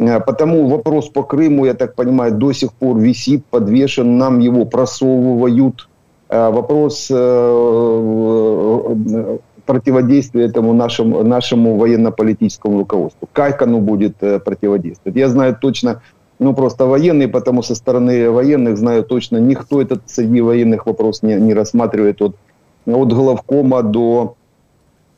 Э, 0.00 0.18
потому 0.18 0.66
вопрос 0.66 1.08
по 1.08 1.22
Крыму, 1.22 1.66
я 1.66 1.74
так 1.74 1.94
понимаю, 1.94 2.32
до 2.32 2.52
сих 2.52 2.72
пор 2.72 2.98
висит, 2.98 3.44
подвешен, 3.46 4.18
нам 4.18 4.40
его 4.40 4.64
просовывают. 4.64 5.88
Э, 6.28 6.50
вопрос 6.50 7.08
э, 9.68 9.72
противодействия 9.72 10.44
этому 10.44 10.72
нашему, 10.72 11.22
нашему 11.22 11.76
военно-политическому 11.76 12.78
руководству. 12.78 13.28
Как 13.32 13.62
оно 13.62 13.80
будет 13.80 14.16
противодействовать? 14.18 15.16
Я 15.16 15.28
знаю 15.28 15.56
точно, 15.60 16.02
ну 16.38 16.54
просто 16.54 16.86
военные, 16.86 17.28
потому 17.28 17.62
со 17.62 17.74
стороны 17.74 18.30
военных 18.30 18.78
знаю 18.78 19.04
точно, 19.04 19.38
никто 19.38 19.80
этот 19.80 20.02
среди 20.06 20.40
военных 20.40 20.86
вопрос 20.86 21.22
не, 21.22 21.34
не 21.34 21.54
рассматривает 21.54 22.22
от, 22.22 22.36
от 22.86 23.12
главкома 23.12 23.82
до 23.82 24.36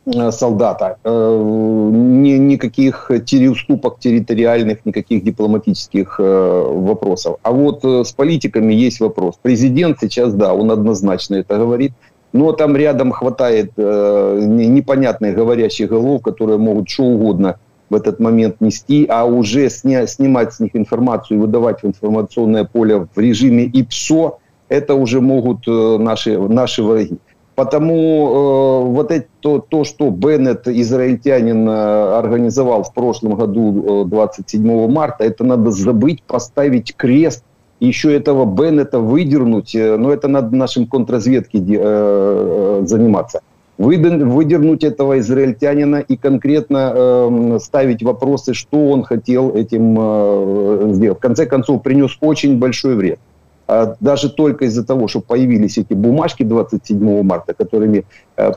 Э, 0.06 0.32
солдата. 0.32 0.96
Э, 1.04 1.90
ни, 1.92 2.38
никаких 2.38 3.10
уступок 3.50 3.98
территориальных, 3.98 4.86
никаких 4.86 5.22
дипломатических 5.22 6.16
э, 6.18 6.62
вопросов. 6.74 7.36
А 7.42 7.52
вот 7.52 7.84
с 7.84 8.12
политиками 8.12 8.72
есть 8.72 9.00
вопрос. 9.00 9.34
Президент 9.42 9.98
сейчас, 10.00 10.32
да, 10.34 10.54
он 10.54 10.70
однозначно 10.70 11.36
это 11.36 11.58
говорит, 11.58 11.92
но 12.32 12.52
там 12.52 12.76
рядом 12.76 13.10
хватает 13.12 13.76
непонятных 13.76 15.34
говорящих 15.34 15.88
голов, 15.88 16.22
которые 16.22 16.58
могут 16.58 16.88
что 16.88 17.04
угодно 17.04 17.56
в 17.88 17.94
этот 17.94 18.20
момент 18.20 18.60
нести, 18.60 19.06
а 19.08 19.24
уже 19.24 19.68
сня, 19.68 20.06
снимать 20.06 20.54
с 20.54 20.60
них 20.60 20.76
информацию 20.76 21.38
и 21.38 21.40
выдавать 21.40 21.82
в 21.82 21.86
информационное 21.86 22.64
поле 22.64 23.08
в 23.12 23.18
режиме 23.18 23.64
ИПСО, 23.64 24.38
это 24.68 24.94
уже 24.94 25.20
могут 25.20 25.66
наши, 25.66 26.38
наши 26.38 26.84
враги. 26.84 27.18
Потому 27.60 27.94
э, 27.94 28.90
вот 28.92 29.10
это, 29.10 29.26
то, 29.40 29.58
то, 29.58 29.84
что 29.84 30.08
Беннет, 30.08 30.66
израильтянин, 30.66 31.68
э, 31.68 32.18
организовал 32.18 32.84
в 32.84 32.94
прошлом 32.94 33.34
году, 33.34 34.04
э, 34.06 34.08
27 34.08 34.90
марта, 34.90 35.24
это 35.24 35.44
надо 35.44 35.70
забыть, 35.70 36.22
поставить 36.22 36.96
крест, 36.96 37.44
еще 37.80 38.14
этого 38.14 38.44
Беннета 38.44 39.00
выдернуть, 39.00 39.74
э, 39.74 39.96
но 39.96 40.12
это 40.12 40.28
надо 40.28 40.54
нашим 40.54 40.86
контрразведке 40.86 41.58
э, 41.58 41.62
э, 41.70 42.82
заниматься. 42.86 43.40
Выдернуть 43.78 44.84
этого 44.84 45.18
израильтянина 45.20 45.96
и 45.96 46.18
конкретно 46.18 46.92
э, 46.94 47.58
ставить 47.62 48.02
вопросы, 48.02 48.52
что 48.52 48.90
он 48.90 49.04
хотел 49.04 49.54
этим 49.56 50.92
сделать. 50.92 51.16
В 51.16 51.20
конце 51.22 51.46
концов, 51.46 51.82
принес 51.82 52.18
очень 52.20 52.58
большой 52.58 52.94
вред. 52.94 53.18
А 53.66 53.94
даже 54.00 54.28
только 54.28 54.66
из-за 54.66 54.84
того, 54.84 55.08
что 55.08 55.20
появились 55.20 55.78
эти 55.78 55.94
бумажки 55.94 56.42
27 56.42 57.22
марта, 57.22 57.54
которыми 57.54 58.04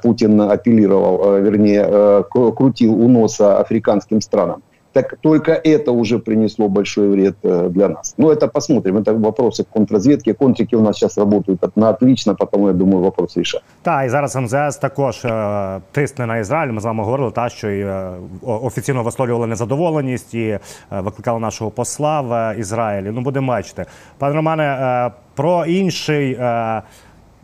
Путин 0.01 0.41
апеллировал, 0.41 1.37
вернее, 1.39 2.25
крутил 2.29 2.93
у 2.95 3.07
носа 3.07 3.59
африканским 3.59 4.19
странам, 4.19 4.61
так 4.92 5.14
только 5.20 5.52
это 5.52 5.92
уже 5.92 6.18
принесло 6.18 6.68
большой 6.68 7.08
вред 7.08 7.36
для 7.42 7.88
нас. 7.88 8.14
Но 8.18 8.32
это 8.32 8.48
посмотрим. 8.48 8.96
Это 8.96 9.12
вопросы 9.12 9.64
контрразведки. 9.72 10.32
Контрики 10.32 10.74
у 10.74 10.80
нас 10.80 10.96
сейчас 10.96 11.18
работают 11.18 11.76
на 11.76 11.90
отлично, 11.90 12.34
потому 12.34 12.68
я 12.68 12.72
думаю, 12.72 13.02
вопрос 13.02 13.36
решать. 13.36 13.62
Так, 13.82 14.06
і 14.06 14.08
зараз 14.08 14.36
МЗС 14.36 14.76
також 14.76 15.24
е, 15.24 15.80
тисне 15.92 16.26
на 16.26 16.38
Ізраїль. 16.38 16.72
Ми 16.72 16.80
з 16.80 16.84
вами 16.84 17.04
говорили, 17.04 17.30
та 17.30 17.48
що 17.48 17.70
і, 17.70 17.80
е, 17.80 18.10
офіційно 18.42 19.02
висловлювали 19.02 19.46
незадоволеність 19.46 20.34
і 20.34 20.46
е, 20.48 20.60
викликали 20.90 21.40
нашого 21.40 21.70
посла 21.70 22.20
в 22.20 22.54
Ізраїлі. 22.58 23.10
Ну, 23.10 23.20
будемо 23.20 23.48
бачити. 23.48 23.84
Пане 24.18 24.34
Романе, 24.34 24.64
е, 24.64 25.10
про 25.34 25.66
інший. 25.66 26.32
Е, 26.32 26.82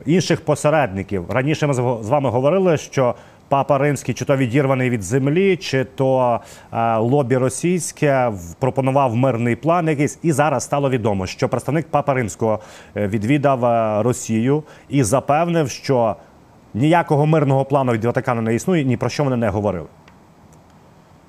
Інших 0.06 0.40
посередників 0.40 1.30
раніше 1.30 1.66
ми 1.66 1.74
з 1.74 2.08
вами 2.08 2.30
говорили, 2.30 2.76
що 2.76 3.14
папа 3.48 3.78
римський, 3.78 4.14
чи 4.14 4.24
то 4.24 4.36
відірваний 4.36 4.90
від 4.90 5.02
землі, 5.02 5.56
чи 5.56 5.84
то 5.84 6.40
е, 6.72 6.96
лобі 6.96 7.36
російське 7.36 8.32
пропонував 8.58 9.16
мирний 9.16 9.56
план 9.56 9.88
якийсь, 9.88 10.18
і 10.22 10.32
зараз 10.32 10.64
стало 10.64 10.90
відомо, 10.90 11.26
що 11.26 11.48
представник 11.48 11.86
папа 11.90 12.14
римського 12.14 12.58
е, 12.96 13.08
відвідав 13.08 13.64
е, 13.64 14.02
Росію 14.02 14.62
і 14.88 15.02
запевнив, 15.02 15.70
що 15.70 16.16
ніякого 16.74 17.26
мирного 17.26 17.64
плану 17.64 17.92
від 17.92 18.04
Ватикану 18.04 18.42
не 18.42 18.54
існує, 18.54 18.84
ні 18.84 18.96
про 18.96 19.08
що 19.08 19.24
вони 19.24 19.36
не 19.36 19.48
говорили. 19.48 19.86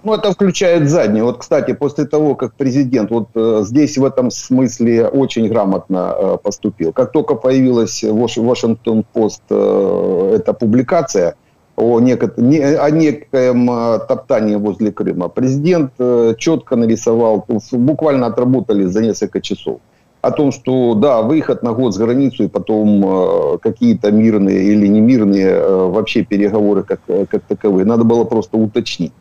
Ну, 0.05 0.13
это 0.13 0.31
включает 0.31 0.87
заднее. 0.87 1.23
Вот, 1.23 1.39
кстати, 1.39 1.73
после 1.73 2.05
того, 2.05 2.35
как 2.35 2.53
президент 2.53 3.09
вот 3.09 3.29
э, 3.33 3.63
здесь 3.63 3.97
в 3.97 4.05
этом 4.05 4.29
смысле 4.29 5.07
очень 5.07 5.47
грамотно 5.47 6.15
э, 6.15 6.37
поступил, 6.43 6.93
как 6.93 7.11
только 7.11 7.33
появилась 7.35 8.03
Вашингтон-Пост 8.03 9.41
э, 9.49 10.31
эта 10.35 10.53
публикация, 10.53 11.35
о, 11.80 12.00
некот, 12.00 12.38
не, 12.38 12.60
о 12.60 12.90
некоем 12.90 13.70
э, 13.70 13.98
топтании 14.06 14.56
возле 14.56 14.92
Крыма. 14.92 15.28
Президент 15.28 15.92
э, 15.98 16.34
четко 16.38 16.76
нарисовал, 16.76 17.46
буквально 17.72 18.26
отработали 18.26 18.84
за 18.84 19.02
несколько 19.02 19.40
часов, 19.40 19.80
о 20.20 20.30
том, 20.30 20.52
что 20.52 20.94
да, 20.94 21.22
выход 21.22 21.62
на 21.62 21.72
год 21.72 21.94
с 21.94 21.98
границу 21.98 22.44
и 22.44 22.48
потом 22.48 23.02
э, 23.04 23.58
какие-то 23.58 24.12
мирные 24.12 24.62
или 24.64 24.86
немирные 24.86 25.88
вообще 25.88 26.22
переговоры 26.22 26.82
как, 26.82 27.00
как 27.06 27.42
таковые. 27.48 27.86
Надо 27.86 28.04
было 28.04 28.24
просто 28.24 28.56
уточнить 28.56 29.12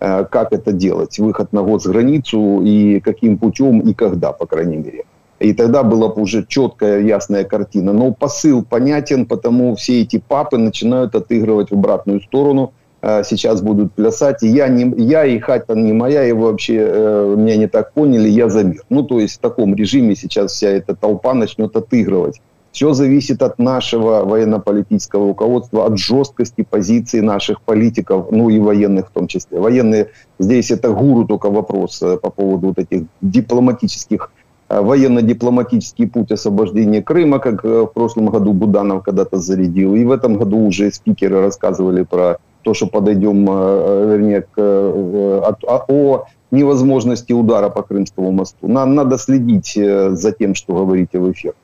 как 0.00 0.52
это 0.52 0.72
делать, 0.72 1.18
выход 1.18 1.52
на 1.54 1.62
год 1.62 1.82
с 1.82 1.86
границу 1.86 2.60
и 2.62 3.00
каким 3.00 3.38
путем 3.38 3.80
и 3.80 3.94
когда, 3.94 4.32
по 4.32 4.44
крайней 4.44 4.76
мере. 4.76 5.04
И 5.44 5.52
тогда 5.52 5.82
была 5.82 6.08
бы 6.08 6.22
уже 6.22 6.46
четкая, 6.48 7.02
ясная 7.02 7.44
картина. 7.44 7.92
Но 7.92 8.12
посыл 8.12 8.64
понятен, 8.64 9.26
потому 9.26 9.76
все 9.76 10.00
эти 10.00 10.18
папы 10.18 10.56
начинают 10.56 11.14
отыгрывать 11.14 11.70
в 11.70 11.74
обратную 11.74 12.22
сторону. 12.22 12.72
Э, 13.02 13.22
сейчас 13.24 13.60
будут 13.60 13.92
плясать. 13.92 14.42
И 14.42 14.48
я, 14.48 14.68
не, 14.68 14.94
я 14.96 15.26
и 15.26 15.38
хата 15.38 15.74
не 15.74 15.92
моя, 15.92 16.24
и 16.24 16.32
вообще 16.32 16.76
э, 16.78 17.34
меня 17.36 17.56
не 17.58 17.66
так 17.66 17.92
поняли, 17.92 18.26
я 18.26 18.48
за 18.48 18.64
мир. 18.64 18.82
Ну, 18.88 19.02
то 19.02 19.20
есть 19.20 19.34
в 19.34 19.38
таком 19.40 19.74
режиме 19.74 20.16
сейчас 20.16 20.52
вся 20.52 20.70
эта 20.70 20.96
толпа 20.96 21.34
начнет 21.34 21.76
отыгрывать. 21.76 22.40
Все 22.72 22.94
зависит 22.94 23.42
от 23.42 23.58
нашего 23.58 24.24
военно-политического 24.24 25.28
руководства, 25.28 25.84
от 25.84 25.98
жесткости 25.98 26.66
позиции 26.68 27.20
наших 27.20 27.60
политиков, 27.60 28.28
ну 28.30 28.48
и 28.48 28.58
военных 28.58 29.10
в 29.10 29.12
том 29.12 29.26
числе. 29.26 29.60
Военные 29.60 30.08
здесь 30.38 30.70
это 30.70 30.88
гуру 30.88 31.26
только 31.26 31.50
вопрос 31.50 32.02
э, 32.02 32.16
по 32.16 32.30
поводу 32.30 32.68
вот 32.68 32.78
этих 32.78 33.02
дипломатических 33.20 34.30
военно-дипломатический 34.68 36.06
путь 36.06 36.32
освобождения 36.32 37.02
Крыма, 37.02 37.38
как 37.38 37.64
э, 37.64 37.82
в 37.82 37.86
прошлом 37.86 38.26
году 38.26 38.52
Буданов 38.52 39.02
когда-то 39.02 39.38
зарядил. 39.38 39.94
И 39.94 40.04
в 40.04 40.10
этом 40.10 40.36
году 40.36 40.58
уже 40.58 40.90
спикеры 40.92 41.40
рассказывали 41.40 42.02
про 42.02 42.38
то, 42.62 42.74
что 42.74 42.86
подойдем, 42.86 43.46
э, 43.48 44.16
вернее, 44.16 44.42
к, 44.42 44.58
о 44.58 46.24
невозможности 46.50 47.32
удара 47.32 47.68
по 47.68 47.82
Крымскому 47.82 48.30
мосту. 48.30 48.68
Нам 48.68 48.94
надо 48.94 49.18
следить 49.18 49.74
за 49.74 50.32
тем, 50.32 50.54
что 50.54 50.74
говорите 50.74 51.18
в 51.18 51.30
эфир. 51.32 51.54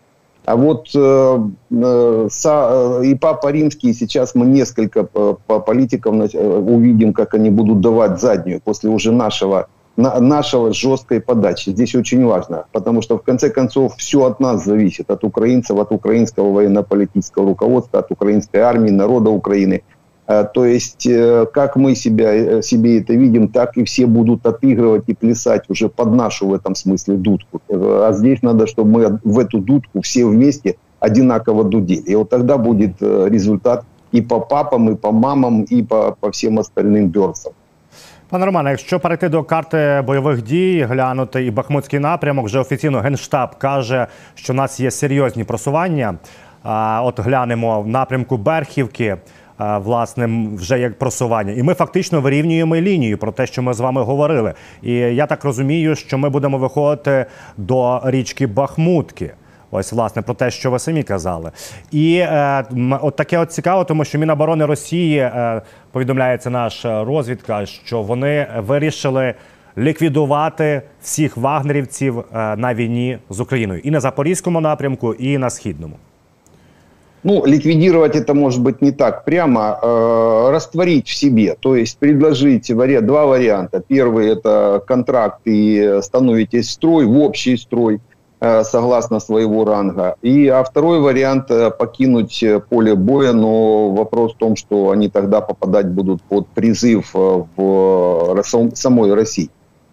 А 0.50 0.56
вот 0.56 0.88
э, 0.94 1.38
э, 1.70 2.28
са, 2.30 3.00
э, 3.02 3.06
и 3.06 3.14
Папа 3.14 3.52
Римский, 3.52 3.92
сейчас 3.92 4.34
мы 4.34 4.46
несколько 4.46 5.04
по, 5.04 5.38
по 5.46 5.60
политиков 5.60 6.14
э, 6.34 6.58
увидим, 6.58 7.12
как 7.12 7.34
они 7.34 7.50
будут 7.50 7.80
давать 7.80 8.20
заднюю 8.20 8.60
после 8.60 8.90
уже 8.90 9.12
нашего, 9.12 9.56
на, 9.56 9.66
нашего 9.97 10.73
жесткой 10.73 11.21
подачи. 11.21 11.69
Здесь 11.69 11.95
очень 11.95 12.25
важно, 12.25 12.65
потому 12.71 13.01
что 13.01 13.17
в 13.17 13.23
конце 13.23 13.49
концов 13.49 13.95
все 13.97 14.25
от 14.25 14.39
нас 14.39 14.65
зависит, 14.65 15.09
от 15.09 15.23
украинцев, 15.23 15.79
от 15.79 15.91
украинского 15.91 16.51
военно-политического 16.51 17.47
руководства, 17.47 17.99
от 17.99 18.11
украинской 18.11 18.57
армии, 18.57 18.91
народа 18.91 19.29
Украины. 19.29 19.83
Э, 20.27 20.43
то 20.43 20.65
есть, 20.65 21.05
э, 21.07 21.45
как 21.53 21.75
мы 21.75 21.95
себя, 21.95 22.33
э, 22.33 22.61
себе 22.61 22.99
это 22.99 23.13
видим, 23.13 23.47
так 23.47 23.77
и 23.77 23.83
все 23.83 24.05
будут 24.05 24.45
отыгрывать 24.45 25.03
и 25.07 25.13
плясать 25.13 25.69
уже 25.69 25.87
под 25.87 26.13
нашу 26.13 26.47
в 26.47 26.53
этом 26.53 26.75
смысле 26.75 27.15
дудку. 27.15 27.61
А 27.69 28.11
здесь 28.11 28.41
надо, 28.41 28.67
чтобы 28.67 28.89
мы 28.91 29.19
в 29.23 29.39
эту 29.39 29.59
дудку 29.59 30.01
все 30.01 30.25
вместе 30.25 30.75
одинаково 30.99 31.63
дудели. 31.63 32.11
И 32.11 32.15
вот 32.15 32.29
тогда 32.29 32.57
будет 32.57 33.01
результат 33.01 33.83
і 34.11 34.21
по 34.21 34.39
папам, 34.39 34.91
і 34.91 34.95
по 34.95 35.11
мамам, 35.11 35.65
і 35.69 35.83
по, 35.83 36.15
по 36.19 36.29
всім 36.29 36.57
остальним 36.57 37.09
бьорцам. 37.09 37.53
Пане 38.30 38.46
Романе, 38.46 38.70
якщо 38.70 39.00
перейти 39.00 39.28
до 39.28 39.42
карти 39.44 40.02
бойових 40.06 40.42
дій, 40.42 40.86
глянути 40.88 41.44
і 41.44 41.50
Бахмутський 41.50 41.98
напрямок, 41.98 42.46
вже 42.46 42.58
офіційно 42.58 43.00
генштаб 43.00 43.58
каже, 43.58 44.06
що 44.34 44.52
у 44.52 44.56
нас 44.56 44.80
є 44.80 44.90
серйозні 44.90 45.44
просування. 45.44 46.14
От 47.02 47.20
глянемо 47.20 47.82
в 47.82 47.88
напрямку 47.88 48.36
Берхівки 48.36 49.16
власне 49.58 50.48
вже 50.56 50.78
як 50.78 50.98
просування, 50.98 51.52
і 51.52 51.62
ми 51.62 51.74
фактично 51.74 52.20
вирівнюємо 52.20 52.76
лінію 52.76 53.18
про 53.18 53.32
те, 53.32 53.46
що 53.46 53.62
ми 53.62 53.74
з 53.74 53.80
вами 53.80 54.02
говорили. 54.02 54.54
І 54.82 54.92
я 54.92 55.26
так 55.26 55.44
розумію, 55.44 55.96
що 55.96 56.18
ми 56.18 56.28
будемо 56.28 56.58
виходити 56.58 57.26
до 57.56 58.00
річки 58.04 58.46
Бахмутки. 58.46 59.30
Ось, 59.71 59.91
власне, 59.91 60.21
про 60.21 60.33
те, 60.33 60.51
що 60.51 60.71
ви 60.71 60.79
самі 60.79 61.03
казали, 61.03 61.51
і 61.91 62.15
е, 62.17 62.63
от 63.01 63.15
таке 63.15 63.37
от 63.37 63.51
цікаво, 63.51 63.83
тому 63.83 64.05
що 64.05 64.17
Міноборони 64.19 64.65
Росії 64.65 65.17
е, 65.17 65.61
повідомляється 65.91 66.49
наша 66.49 67.03
розвідка, 67.03 67.65
що 67.65 68.01
вони 68.01 68.47
вирішили 68.57 69.33
ліквідувати 69.77 70.81
всіх 71.01 71.37
вагнерівців 71.37 72.19
е, 72.19 72.23
на 72.55 72.73
війні 72.73 73.17
з 73.29 73.39
Україною 73.39 73.81
і 73.83 73.91
на 73.91 73.99
запорізькому 73.99 74.61
напрямку, 74.61 75.13
і 75.13 75.37
на 75.37 75.49
східному. 75.49 75.95
Ну, 77.27 77.41
ликвидировать 77.41 78.15
это 78.15 78.35
может 78.35 78.61
быть 78.61 78.81
не 78.83 78.91
так 78.91 79.25
прямо, 79.25 79.59
э, 79.59 80.51
растворить 80.51 81.07
в 81.07 81.15
себе, 81.15 81.55
то 81.59 81.75
есть 81.75 81.97
предложить 81.99 82.69
вари- 82.69 83.01
два 83.01 83.25
варианта. 83.25 83.81
Первый 83.89 84.29
это 84.29 84.79
контракт 84.85 85.39
и 85.47 85.99
становитесь 86.03 86.67
в 86.67 86.71
строй, 86.71 87.05
в 87.05 87.17
общий 87.17 87.57
строй, 87.57 87.95
э, 87.95 87.99
Согласно 88.40 89.20
своего 89.20 89.64
ранга. 89.64 90.16
И, 90.22 90.48
а 90.48 90.64
второй 90.64 91.00
вариант 91.00 91.50
э, 91.50 91.70
покинуть 91.70 92.42
поле 92.68 92.94
боя, 92.94 93.32
но 93.32 93.90
вопрос 93.90 94.34
в 94.34 94.36
том, 94.38 94.56
что 94.56 94.90
они 94.90 95.08
тогда 95.08 95.40
попадать 95.40 95.88
будут 95.88 96.22
под 96.22 96.46
призыв 96.48 97.10
э, 97.14 97.42
в 97.56 98.36
э, 98.38 98.70
самой 98.74 99.14
России. 99.14 99.50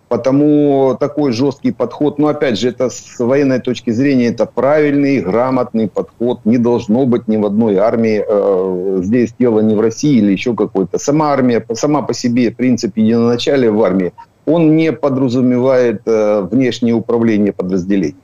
Потому 0.09 0.95
такой 0.97 1.33
жесткий 1.33 1.73
подход, 1.73 2.17
но 2.17 2.27
опять 2.27 2.57
же, 2.57 2.69
это 2.69 2.89
с 2.89 3.19
военной 3.19 3.59
точки 3.59 3.91
зрения, 3.91 4.27
это 4.27 4.45
правильный, 4.45 5.19
грамотный 5.19 5.89
подход. 5.89 6.39
Не 6.45 6.57
должно 6.57 7.05
быть 7.05 7.27
ни 7.27 7.35
в 7.35 7.45
одной 7.45 7.75
армии. 7.75 8.23
Э, 8.25 9.01
здесь 9.03 9.33
дело 9.37 9.59
не 9.59 9.75
в 9.75 9.81
России 9.81 10.17
или 10.17 10.31
еще 10.31 10.55
какой-то. 10.55 10.97
Сама 10.97 11.33
армия, 11.33 11.65
сама 11.73 12.01
по 12.01 12.13
себе 12.13 12.51
принцип 12.51 12.95
единоначалия 12.95 13.71
в 13.71 13.83
армии, 13.83 14.13
он 14.45 14.77
не 14.77 14.93
подразумевает 14.93 16.03
э, 16.05 16.47
внешнее 16.49 16.93
управление 16.93 17.51
подразделений. 17.51 18.15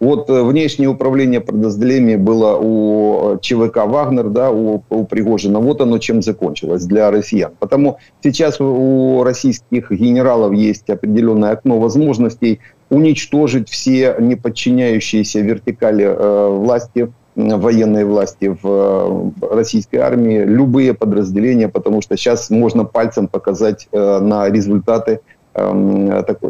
Вот 0.00 0.30
э, 0.30 0.42
внешнее 0.42 0.88
управление 0.88 1.40
подразделениями 1.40 2.16
было 2.16 2.56
у 2.56 3.34
э, 3.34 3.38
ЧВК 3.40 3.86
«Вагнер», 3.86 4.28
да, 4.28 4.50
у, 4.50 4.82
у 4.90 5.04
Пригожина. 5.04 5.58
Вот 5.58 5.80
оно 5.80 5.98
чем 5.98 6.22
закончилось 6.22 6.84
для 6.84 7.10
россиян. 7.10 7.52
Потому 7.58 7.98
сейчас 8.22 8.60
у 8.60 9.22
российских 9.24 9.90
генералов 9.90 10.52
есть 10.52 10.88
определенное 10.88 11.52
окно 11.52 11.78
возможностей 11.80 12.60
уничтожить 12.90 13.68
все 13.68 14.16
неподчиняющиеся 14.18 15.40
вертикали 15.40 16.04
э, 16.04 16.48
власти, 16.48 17.12
военной 17.34 18.04
власти 18.04 18.56
в 18.62 19.32
э, 19.42 19.54
российской 19.54 19.96
армии, 19.96 20.44
любые 20.44 20.94
подразделения, 20.94 21.68
потому 21.68 22.02
что 22.02 22.16
сейчас 22.16 22.50
можно 22.50 22.84
пальцем 22.84 23.28
показать 23.28 23.88
э, 23.92 24.18
на 24.20 24.48
результаты 24.48 25.20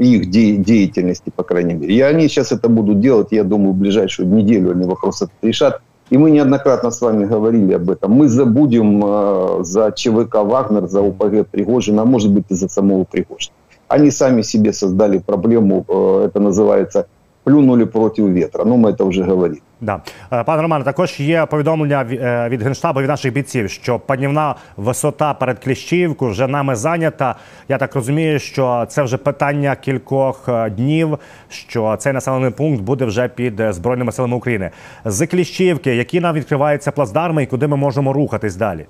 их 0.00 0.30
деятельности, 0.30 1.32
по 1.34 1.42
крайней 1.42 1.74
мере. 1.74 1.94
И 1.94 2.00
они 2.00 2.28
сейчас 2.28 2.52
это 2.52 2.68
будут 2.68 3.00
делать, 3.00 3.28
я 3.30 3.44
думаю, 3.44 3.72
в 3.72 3.76
ближайшую 3.76 4.28
неделю 4.28 4.72
они 4.72 4.86
вопрос 4.86 5.22
этот 5.22 5.34
решат. 5.42 5.80
И 6.10 6.16
мы 6.16 6.30
неоднократно 6.30 6.90
с 6.90 7.00
вами 7.02 7.26
говорили 7.26 7.74
об 7.74 7.90
этом. 7.90 8.12
Мы 8.12 8.28
забудем 8.28 9.02
э, 9.04 9.64
за 9.64 9.92
ЧВК 9.92 10.36
«Вагнер», 10.36 10.88
за 10.88 11.02
УПГ 11.02 11.46
Пригожина, 11.50 12.02
а 12.02 12.04
может 12.04 12.32
быть 12.32 12.44
и 12.48 12.54
за 12.54 12.68
самого 12.68 13.04
Пригожина. 13.04 13.54
Они 13.88 14.10
сами 14.10 14.42
себе 14.42 14.72
создали 14.72 15.18
проблему, 15.18 15.84
э, 15.88 16.24
это 16.26 16.40
называется 16.40 17.04
плюнули 17.48 17.86
проти 17.86 18.22
вітра. 18.22 18.64
Ну, 18.64 18.76
ми 18.76 18.92
це 18.92 19.04
вже 19.04 19.22
говорили. 19.22 19.60
Да. 19.80 20.00
Е, 20.32 20.44
пане 20.44 20.62
Романе, 20.62 20.84
також 20.84 21.20
є 21.20 21.46
повідомлення 21.46 22.06
е, 22.12 22.48
від 22.48 22.62
генштабу 22.62 23.00
від 23.00 23.08
наших 23.08 23.32
бійців, 23.32 23.70
що 23.70 23.98
панівна 23.98 24.54
висота 24.76 25.34
перед 25.34 25.64
Кліщівкою 25.64 26.30
вже 26.30 26.46
нами 26.46 26.76
зайнята. 26.76 27.34
Я 27.68 27.78
так 27.78 27.94
розумію, 27.94 28.38
що 28.38 28.86
це 28.88 29.02
вже 29.02 29.16
питання 29.16 29.76
кількох 29.76 30.48
е, 30.48 30.70
днів. 30.70 31.18
Що 31.48 31.96
цей 31.96 32.12
населений 32.12 32.50
пункт 32.50 32.82
буде 32.82 33.04
вже 33.04 33.28
під 33.28 33.62
збройними 33.70 34.12
силами 34.12 34.36
України 34.36 34.70
з 35.04 35.26
Кліщівки, 35.26 35.96
які 35.96 36.20
нам 36.20 36.34
відкриваються 36.34 36.92
плацдарми 36.92 37.42
і 37.42 37.46
куди 37.46 37.66
ми 37.66 37.76
можемо 37.76 38.12
рухатись 38.12 38.56
далі. 38.56 38.86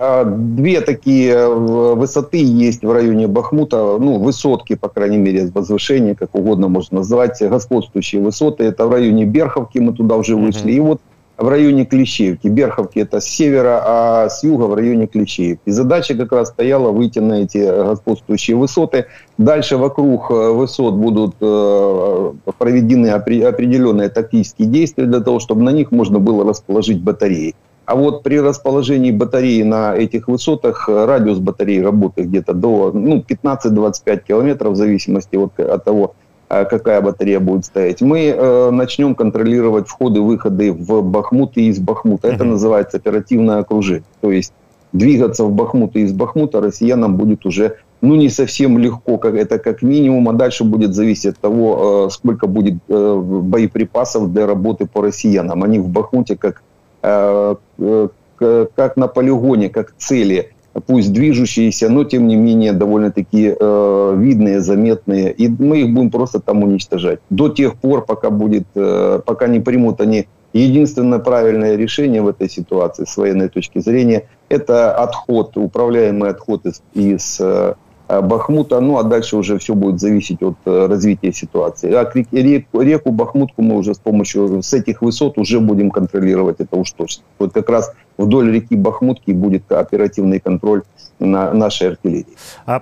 А, 0.00 0.24
две 0.24 0.80
такие 0.80 1.32
э, 1.32 1.48
высоты 1.48 2.38
есть 2.38 2.84
в 2.84 2.92
районе 2.92 3.26
Бахмута, 3.26 3.98
ну, 3.98 4.20
высотки, 4.20 4.76
по 4.76 4.88
крайней 4.88 5.16
мере, 5.18 5.50
возвышения, 5.52 6.14
как 6.14 6.36
угодно 6.36 6.68
можно 6.68 6.98
назвать, 6.98 7.42
господствующие 7.42 8.22
высоты. 8.22 8.62
Это 8.62 8.86
в 8.86 8.92
районе 8.92 9.24
Берховки, 9.24 9.78
мы 9.78 9.92
туда 9.92 10.14
уже 10.14 10.36
вышли. 10.36 10.70
И 10.70 10.78
вот 10.78 11.00
в 11.36 11.48
районе 11.48 11.84
Клещеевки. 11.84 12.46
Берховки 12.46 13.00
это 13.00 13.20
с 13.20 13.24
севера, 13.24 13.82
а 13.84 14.28
с 14.28 14.44
юга 14.44 14.64
в 14.64 14.74
районе 14.74 15.08
Клещеевки. 15.08 15.68
Задача 15.70 16.14
как 16.14 16.30
раз 16.30 16.50
стояла 16.50 16.92
выйти 16.92 17.18
на 17.18 17.42
эти 17.42 17.58
господствующие 17.58 18.56
высоты. 18.56 19.06
Дальше 19.36 19.76
вокруг 19.76 20.30
э, 20.30 20.52
высот 20.52 20.94
будут 20.94 21.34
э, 21.40 22.32
проведены 22.56 23.08
определенные 23.08 24.10
тактические 24.10 24.68
действия 24.68 25.06
для 25.06 25.20
того, 25.20 25.40
чтобы 25.40 25.62
на 25.62 25.70
них 25.70 25.90
можно 25.90 26.20
было 26.20 26.48
расположить 26.48 27.02
батареи. 27.02 27.56
А 27.88 27.94
вот 27.94 28.22
при 28.22 28.38
расположении 28.38 29.10
батареи 29.10 29.62
на 29.62 29.96
этих 29.96 30.28
высотах 30.28 30.90
э, 30.90 31.06
радиус 31.06 31.38
батареи 31.38 31.80
работает 31.80 32.28
где-то 32.28 32.52
до 32.52 32.90
ну, 32.92 33.24
15-25 33.26 34.24
километров 34.28 34.74
в 34.74 34.76
зависимости 34.76 35.36
от, 35.36 35.58
от 35.58 35.84
того, 35.84 36.14
э, 36.50 36.66
какая 36.66 37.00
батарея 37.00 37.40
будет 37.40 37.64
стоять. 37.64 38.02
Мы 38.02 38.26
э, 38.26 38.70
начнем 38.72 39.14
контролировать 39.14 39.88
входы-выходы 39.88 40.70
в 40.70 41.00
Бахмут 41.00 41.56
и 41.56 41.68
из 41.68 41.78
Бахмута. 41.78 42.28
Это 42.28 42.44
называется 42.44 42.98
оперативное 42.98 43.60
окружение. 43.60 44.04
То 44.20 44.32
есть 44.32 44.52
двигаться 44.92 45.44
в 45.44 45.52
Бахмут 45.52 45.96
и 45.96 46.00
из 46.00 46.12
Бахмута 46.12 46.60
россиянам 46.60 47.16
будет 47.16 47.46
уже 47.46 47.76
ну, 48.02 48.16
не 48.16 48.28
совсем 48.28 48.76
легко, 48.76 49.16
как 49.16 49.34
это 49.34 49.58
как 49.58 49.80
минимум, 49.80 50.28
а 50.28 50.34
дальше 50.34 50.64
будет 50.64 50.94
зависеть 50.94 51.32
от 51.32 51.38
того, 51.38 52.06
э, 52.08 52.10
сколько 52.12 52.46
будет 52.46 52.74
э, 52.88 53.16
боеприпасов 53.16 54.30
для 54.30 54.46
работы 54.46 54.86
по 54.86 55.00
россиянам. 55.00 55.64
Они 55.64 55.78
в 55.78 55.88
Бахмуте, 55.88 56.36
как 56.36 56.62
как 57.00 58.96
на 58.96 59.08
полигоне, 59.08 59.68
как 59.68 59.94
цели, 59.96 60.52
пусть 60.86 61.12
движущиеся, 61.12 61.88
но 61.88 62.04
тем 62.04 62.28
не 62.28 62.36
менее 62.36 62.72
довольно-таки 62.72 63.54
э, 63.58 64.14
видные, 64.16 64.60
заметные, 64.60 65.32
и 65.32 65.48
мы 65.48 65.80
их 65.80 65.92
будем 65.92 66.10
просто 66.10 66.40
там 66.40 66.62
уничтожать. 66.62 67.18
До 67.30 67.48
тех 67.48 67.76
пор, 67.76 68.04
пока 68.04 68.30
будет, 68.30 68.66
э, 68.74 69.20
пока 69.24 69.48
не 69.48 69.60
примут 69.60 70.00
они 70.00 70.28
единственное 70.52 71.18
правильное 71.18 71.76
решение 71.76 72.22
в 72.22 72.28
этой 72.28 72.48
ситуации 72.48 73.04
с 73.04 73.16
военной 73.16 73.48
точки 73.48 73.80
зрения, 73.80 74.28
это 74.48 74.94
отход, 74.94 75.56
управляемый 75.56 76.30
отход 76.30 76.64
из, 76.66 76.82
из 76.94 77.40
Э, 77.40 77.74
Бахмута, 78.21 78.81
ну 78.81 78.97
а 78.97 79.03
дальше 79.03 79.37
уже 79.37 79.57
все 79.57 79.73
будет 79.73 79.99
зависеть 79.99 80.43
от 80.43 80.55
э, 80.65 80.87
развития 80.87 81.33
ситуации. 81.33 81.93
А 81.93 82.11
реку, 82.31 82.81
реку 82.81 83.11
Бахмутку 83.11 83.61
мы 83.61 83.75
уже 83.75 83.93
с 83.93 83.99
помощью, 83.99 84.61
с 84.61 84.73
этих 84.73 85.01
высот 85.01 85.37
уже 85.37 85.59
будем 85.59 85.89
контролировать, 85.89 86.59
это 86.59 86.75
уж 86.75 86.91
точно. 86.91 87.23
Вот 87.39 87.53
как 87.53 87.69
раз 87.69 87.93
вдоль 88.17 88.51
реки 88.51 88.75
Бахмутки 88.75 89.31
будет 89.31 89.71
оперативний 89.71 90.39
контроль 90.39 90.81
на 91.19 91.53
нашій 91.53 91.85
артилерії. 91.85 92.25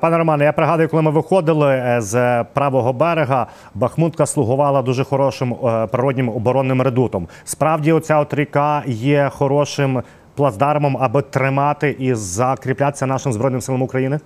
Пане 0.01 0.17
Романе, 0.17 0.43
я 0.43 0.53
пригадую, 0.53 0.89
коли 0.89 1.03
ми 1.03 1.11
виходили 1.11 1.67
е, 1.67 2.01
з 2.01 2.43
правого 2.53 2.93
берега, 2.93 3.47
Бахмутка 3.75 4.25
слугувала 4.25 4.81
дуже 4.81 5.03
хорошим 5.03 5.53
е, 5.53 5.87
природнім 5.87 6.29
оборонним 6.29 6.81
редутом. 6.81 7.27
Справді, 7.43 7.91
оця 7.91 8.19
от 8.19 8.33
ріка 8.33 8.83
є 8.87 9.31
хорошим 9.33 10.01
плацдармом, 10.35 10.97
аби 11.01 11.21
тримати 11.21 11.95
і 11.99 12.13
закріплятися 12.13 13.05
нашим 13.05 13.33
збройним 13.33 13.61
силам 13.61 13.81
України. 13.81 14.19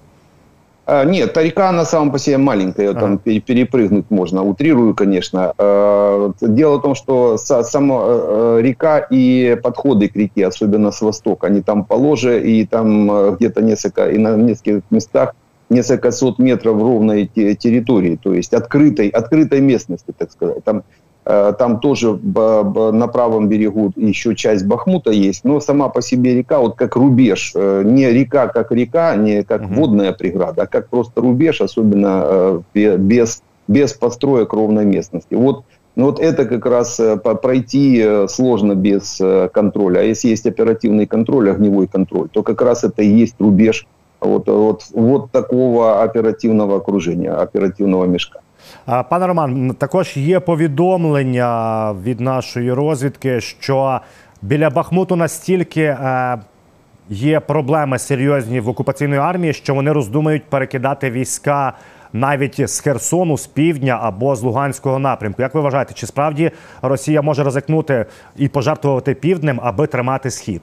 А, 0.92 1.05
нет, 1.05 1.33
та 1.33 1.42
река 1.42 1.72
на 1.72 1.85
самом 1.85 2.11
по 2.11 2.18
себе 2.18 2.37
маленькая, 2.38 2.94
там 2.94 3.18
пере- 3.18 3.40
перепрыгнуть 3.40 4.11
можно, 4.11 4.42
утрирую, 4.42 4.94
конечно. 4.94 5.53
А, 5.59 6.33
Дело 6.40 6.79
в 6.79 6.83
том, 6.83 6.94
что 6.96 7.35
са- 7.37 7.62
сама 7.62 7.94
э, 8.07 8.59
река 8.62 9.07
и 9.12 9.57
подходы 9.62 10.09
к 10.09 10.16
реке, 10.16 10.46
особенно 10.48 10.90
с 10.90 11.00
востока, 11.00 11.46
они 11.46 11.61
там 11.62 11.85
положе, 11.85 12.40
и 12.42 12.66
там 12.66 13.11
э, 13.11 13.37
где-то 13.37 13.62
несколько, 13.62 14.11
и 14.11 14.18
на 14.18 14.37
нескольких 14.37 14.83
местах 14.90 15.35
несколько 15.70 16.11
сот 16.11 16.40
метров 16.40 16.76
ровной 16.83 17.31
те- 17.37 17.55
территории, 17.55 18.16
то 18.20 18.35
есть 18.35 18.53
открытой, 18.53 19.09
открытой 19.11 19.61
местности, 19.61 20.12
так 20.18 20.33
сказать. 20.33 20.64
Там, 20.64 20.79
э, 20.79 20.83
там 21.24 21.80
тоже 21.80 22.12
на 22.14 23.09
правом 23.09 23.48
берегу 23.48 23.92
еще 23.94 24.35
часть 24.35 24.66
Бахмута 24.66 25.11
есть, 25.11 25.44
но 25.44 25.61
сама 25.61 25.88
по 25.88 26.00
себе 26.02 26.35
река, 26.35 26.61
вот 26.61 26.76
как 26.76 26.96
рубеж, 26.96 27.52
э, 27.54 27.83
не 27.85 28.11
река 28.11 28.48
как 28.48 28.72
река, 28.72 29.14
не 29.16 29.44
как 29.44 29.62
Мгм. 29.62 29.74
водная 29.74 30.12
преграда, 30.12 30.62
а 30.62 30.66
как 30.66 30.88
просто 30.88 31.20
рубеж, 31.20 31.61
особенно 31.61 32.22
э, 32.24 32.61
бе- 32.74 32.96
без, 32.96 33.42
без 33.68 33.92
построек 33.92 34.52
ровной 34.52 34.85
местности. 34.87 35.35
Вот 35.35 35.64
ну 35.96 36.06
вот 36.06 36.20
это 36.20 36.46
как 36.46 36.64
раз 36.66 36.98
э, 37.00 37.16
пройти 37.16 38.00
э, 38.02 38.26
сложно 38.28 38.74
без 38.74 39.20
э, 39.20 39.48
контроля. 39.52 40.00
А 40.00 40.02
если 40.02 40.28
есть 40.28 40.46
оперативный 40.46 41.06
контроль, 41.06 41.50
огневой 41.50 41.87
контроль, 41.88 42.28
то 42.30 42.42
как 42.42 42.62
раз 42.62 42.85
это 42.85 43.02
и 43.02 43.09
есть 43.09 43.35
рубеж 43.38 43.87
вот, 44.20 44.48
вот, 44.48 44.85
вот 44.94 45.33
такого 45.33 46.02
оперативного 46.02 46.76
окружения, 46.76 47.33
оперативного 47.33 48.04
мешка. 48.06 48.40
Пане 48.85 49.26
Роман, 49.26 49.74
також 49.78 50.16
є 50.16 50.40
повідомлення 50.40 51.92
від 51.92 52.20
нашої 52.20 52.72
розвідки, 52.72 53.40
що 53.40 54.00
біля 54.42 54.70
Бахмуту 54.70 55.16
настільки 55.16 55.83
е, 55.83 56.38
є 57.09 57.40
проблеми 57.40 57.98
серйозні 57.98 58.61
в 58.61 58.68
окупаційної 58.68 59.20
армії, 59.20 59.52
що 59.52 59.74
вони 59.74 59.92
роздумають 59.92 60.44
перекидати 60.44 61.11
війська 61.11 61.72
навіть 62.12 62.68
з 62.70 62.80
Херсону, 62.80 63.38
з 63.38 63.46
півдня 63.46 63.98
або 64.02 64.37
з 64.37 64.42
Луганського 64.42 64.98
напрямку. 64.98 65.42
Як 65.42 65.54
ви 65.54 65.61
вважаєте, 65.61 65.94
чи 65.94 66.06
справді 66.06 66.50
Росія 66.83 67.22
може 67.22 67.44
ризикнути 67.44 68.06
і 68.37 68.48
пожертвувати 68.48 69.14
півднем, 69.14 69.61
аби 69.62 69.87
тримати 69.87 70.30
схід? 70.30 70.62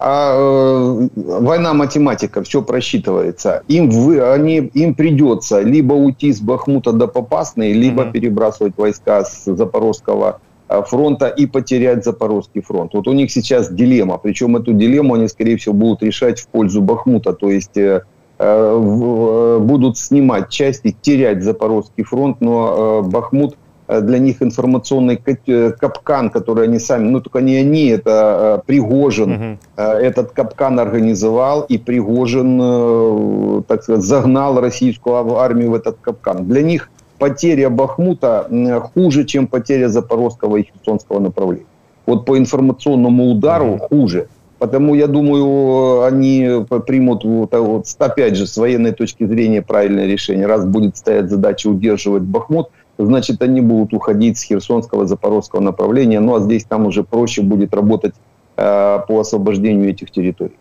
А 0.00 0.32
э, 0.36 1.08
война 1.16 1.74
математика, 1.74 2.42
все 2.44 2.62
просчитывается. 2.62 3.64
Им, 3.66 3.90
вы, 3.90 4.22
они, 4.22 4.58
им 4.58 4.94
придется 4.94 5.60
либо 5.60 5.94
уйти 5.94 6.32
с 6.32 6.40
Бахмута 6.40 6.92
до 6.92 7.08
Попасной, 7.08 7.72
либо 7.72 8.04
Мгм. 8.04 8.12
перебрасывать 8.12 8.74
войска 8.76 9.24
с 9.24 9.44
Запорожского 9.52 10.40
э, 10.68 10.82
фронта 10.86 11.26
и 11.26 11.46
потерять 11.46 12.04
Запорожский 12.04 12.62
фронт. 12.62 12.94
Вот 12.94 13.08
у 13.08 13.12
них 13.12 13.32
сейчас 13.32 13.72
дилемма. 13.72 14.18
Причем 14.18 14.56
эту 14.56 14.72
дилемму 14.72 15.14
они, 15.14 15.26
скорее 15.26 15.56
всего, 15.56 15.74
будут 15.74 16.04
решать 16.04 16.38
в 16.38 16.46
пользу 16.46 16.80
Бахмута. 16.80 17.32
То 17.32 17.50
есть 17.50 17.76
э, 17.76 18.02
э, 18.38 18.44
э, 18.44 19.58
будут 19.58 19.98
снимать 19.98 20.48
части, 20.48 20.96
терять 21.02 21.42
Запорожский 21.42 22.04
фронт, 22.04 22.40
но 22.40 23.02
э, 23.04 23.08
Бахмут 23.10 23.56
для 23.88 24.18
них 24.18 24.42
информационный 24.42 25.18
э, 25.46 25.72
капкан, 25.72 26.30
который 26.30 26.64
они 26.64 26.78
сами, 26.78 27.08
ну 27.08 27.20
только 27.20 27.40
не 27.40 27.56
они, 27.56 27.86
это 27.88 28.60
э, 28.60 28.66
Пригожин. 28.66 29.58
Э, 29.76 29.92
этот 29.94 30.32
капкан 30.32 30.78
организовал, 30.78 31.62
и 31.62 31.78
Пригожин, 31.78 32.58
э, 32.60 33.62
так 33.66 33.82
сказать, 33.82 34.04
загнал 34.04 34.60
российскую 34.60 35.36
армию 35.36 35.70
в 35.70 35.74
этот 35.74 35.96
капкан. 36.00 36.44
Для 36.46 36.62
них 36.62 36.90
потеря 37.18 37.70
Бахмута 37.70 38.46
хуже, 38.94 39.24
чем 39.24 39.46
потеря 39.46 39.88
Запорожского 39.88 40.58
и 40.58 40.64
Херсонского 40.64 41.18
направления. 41.20 41.66
Вот 42.06 42.24
по 42.24 42.38
информационному 42.38 43.30
удару 43.30 43.66
Мгм. 43.66 43.78
хуже. 43.80 44.28
Потому, 44.58 44.96
я 44.96 45.06
думаю, 45.06 46.02
они 46.02 46.64
примут, 46.86 47.24
вот, 47.24 47.54
вот, 47.54 47.86
опять 47.98 48.34
же, 48.34 48.46
с 48.46 48.56
военной 48.56 48.90
точки 48.92 49.24
зрения 49.24 49.62
правильное 49.62 50.06
решение. 50.06 50.46
Раз 50.46 50.64
будет 50.64 50.96
стоять 50.96 51.30
задача 51.30 51.68
удерживать 51.68 52.24
Бахмут, 52.24 52.70
значит, 52.98 53.40
они 53.42 53.60
будут 53.60 53.94
уходить 53.94 54.38
с 54.38 54.42
Херсонского, 54.42 55.06
Запорожского 55.06 55.60
направления. 55.60 56.20
Ну, 56.20 56.34
а 56.34 56.40
здесь 56.40 56.64
там 56.64 56.86
уже 56.86 57.04
проще 57.04 57.42
будет 57.42 57.74
работать 57.74 58.14
э, 58.56 58.98
по 59.06 59.20
освобождению 59.20 59.88
этих 59.88 60.10
территорий. 60.10 60.56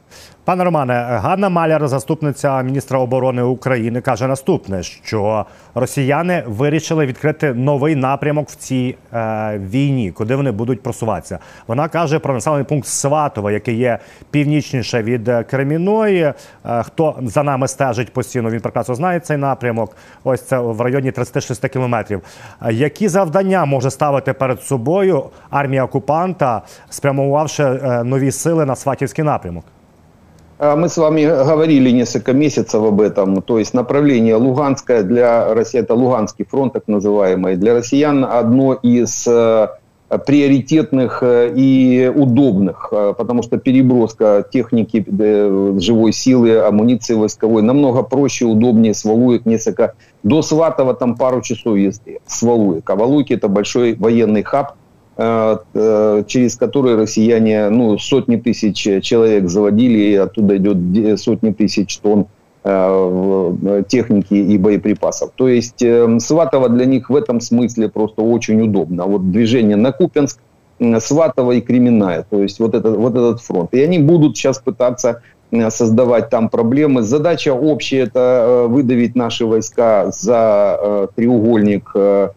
Пане 0.47 0.63
Романе, 0.63 0.93
Ганна 0.93 1.49
Маляр, 1.49 1.87
заступниця 1.87 2.61
міністра 2.61 2.99
оборони 2.99 3.41
України, 3.41 4.01
каже 4.01 4.27
наступне: 4.27 4.83
що 4.83 5.45
росіяни 5.75 6.43
вирішили 6.47 7.05
відкрити 7.05 7.53
новий 7.53 7.95
напрямок 7.95 8.49
в 8.49 8.55
цій 8.55 8.95
е, 9.13 9.59
війні, 9.69 10.11
куди 10.11 10.35
вони 10.35 10.51
будуть 10.51 10.83
просуватися. 10.83 11.39
Вона 11.67 11.87
каже 11.87 12.19
про 12.19 12.33
населений 12.33 12.65
пункт 12.65 12.87
Сватове, 12.87 13.53
який 13.53 13.77
є 13.77 13.99
північніше 14.31 15.03
від 15.03 15.27
е, 15.27 15.43
Креміної. 15.43 16.21
Е, 16.21 16.33
хто 16.83 17.15
за 17.21 17.43
нами 17.43 17.67
стежить 17.67 18.13
постійно, 18.13 18.49
він 18.49 18.59
прекрасно 18.59 18.95
знає 18.95 19.19
цей 19.19 19.37
напрямок. 19.37 19.95
Ось 20.23 20.41
це 20.41 20.59
в 20.59 20.81
районі 20.81 21.11
36 21.11 21.67
кілометрів. 21.67 22.21
Е, 22.61 22.73
Які 22.73 23.07
завдання 23.07 23.65
може 23.65 23.91
ставити 23.91 24.33
перед 24.33 24.61
собою 24.61 25.23
армія 25.49 25.83
окупанта, 25.83 26.61
спрямувавши 26.89 27.63
е, 27.63 28.03
нові 28.03 28.31
сили 28.31 28.65
на 28.65 28.75
Сватівський 28.75 29.23
напрямок? 29.23 29.65
А 30.59 30.75
Мы 30.75 30.89
с 30.89 30.97
вами 30.97 31.23
говорили 31.23 31.91
несколько 31.91 32.33
месяцев 32.33 32.83
об 32.83 32.99
этом. 32.99 33.43
То 33.43 33.59
есть 33.59 33.75
направление 33.75 34.35
Луганское 34.35 35.03
для 35.03 35.53
России, 35.53 35.79
это 35.79 35.93
Луганский 35.93 36.45
фронт 36.45 36.73
так 36.73 36.87
называемый, 36.87 37.57
для 37.57 37.75
россиян 37.75 38.25
одно 38.25 38.73
из 38.73 39.27
э, 39.27 39.67
приоритетных 40.25 41.19
э, 41.21 41.53
и 41.55 42.11
удобных, 42.15 42.89
э, 42.91 43.13
потому 43.15 43.43
что 43.43 43.57
переброска 43.59 44.43
техники, 44.51 45.05
живой 45.79 46.11
силы, 46.11 46.57
амуниции 46.57 47.13
войсковой 47.13 47.61
намного 47.61 48.01
проще, 48.01 48.45
удобнее 48.45 48.95
с 48.95 49.05
Валуек 49.05 49.45
несколько. 49.45 49.93
До 50.23 50.41
Сватова 50.41 50.95
там 50.95 51.17
пару 51.17 51.41
часов 51.43 51.77
езды 51.77 52.17
с 52.25 52.41
Валуек. 52.41 52.89
А 52.89 52.95
Валуйки 52.95 53.33
это 53.33 53.47
большой 53.47 53.93
военный 53.93 54.41
хаб, 54.41 54.73
через 55.17 56.55
который 56.55 56.95
россияне 56.95 57.69
ну, 57.69 57.97
сотни 57.97 58.35
тысяч 58.35 59.03
человек 59.03 59.49
заводили, 59.49 59.97
и 59.97 60.15
оттуда 60.15 60.57
идет 60.57 60.91
де- 60.91 61.17
сотни 61.17 61.51
тысяч 61.51 61.97
тонн 61.97 62.27
э, 62.63 63.57
э, 63.63 63.83
техники 63.87 64.33
и 64.35 64.57
боеприпасов. 64.57 65.31
То 65.35 65.47
есть 65.47 65.81
э, 65.81 66.19
Сватово 66.19 66.69
для 66.69 66.85
них 66.85 67.09
в 67.09 67.15
этом 67.15 67.41
смысле 67.41 67.89
просто 67.89 68.21
очень 68.21 68.61
удобно. 68.61 69.05
Вот 69.05 69.31
движение 69.31 69.75
на 69.75 69.91
Купенск, 69.91 70.39
Сватово 70.99 71.53
и 71.53 71.61
Кременная, 71.61 72.25
то 72.29 72.41
есть 72.41 72.59
вот 72.59 72.75
этот, 72.75 72.95
вот 72.97 73.15
этот 73.15 73.41
фронт. 73.41 73.73
И 73.73 73.81
они 73.81 73.99
будут 73.99 74.37
сейчас 74.37 74.59
пытаться 74.59 75.21
э, 75.51 75.69
создавать 75.71 76.29
там 76.29 76.49
проблемы. 76.49 77.01
Задача 77.01 77.53
общая– 77.53 77.99
это 78.01 78.19
э, 78.19 78.67
выдавить 78.67 79.15
наши 79.15 79.45
войска 79.45 80.11
за 80.11 80.77
э, 80.79 81.07
треугольник, 81.15 81.89
э, 81.95 82.29
э, 82.29 82.36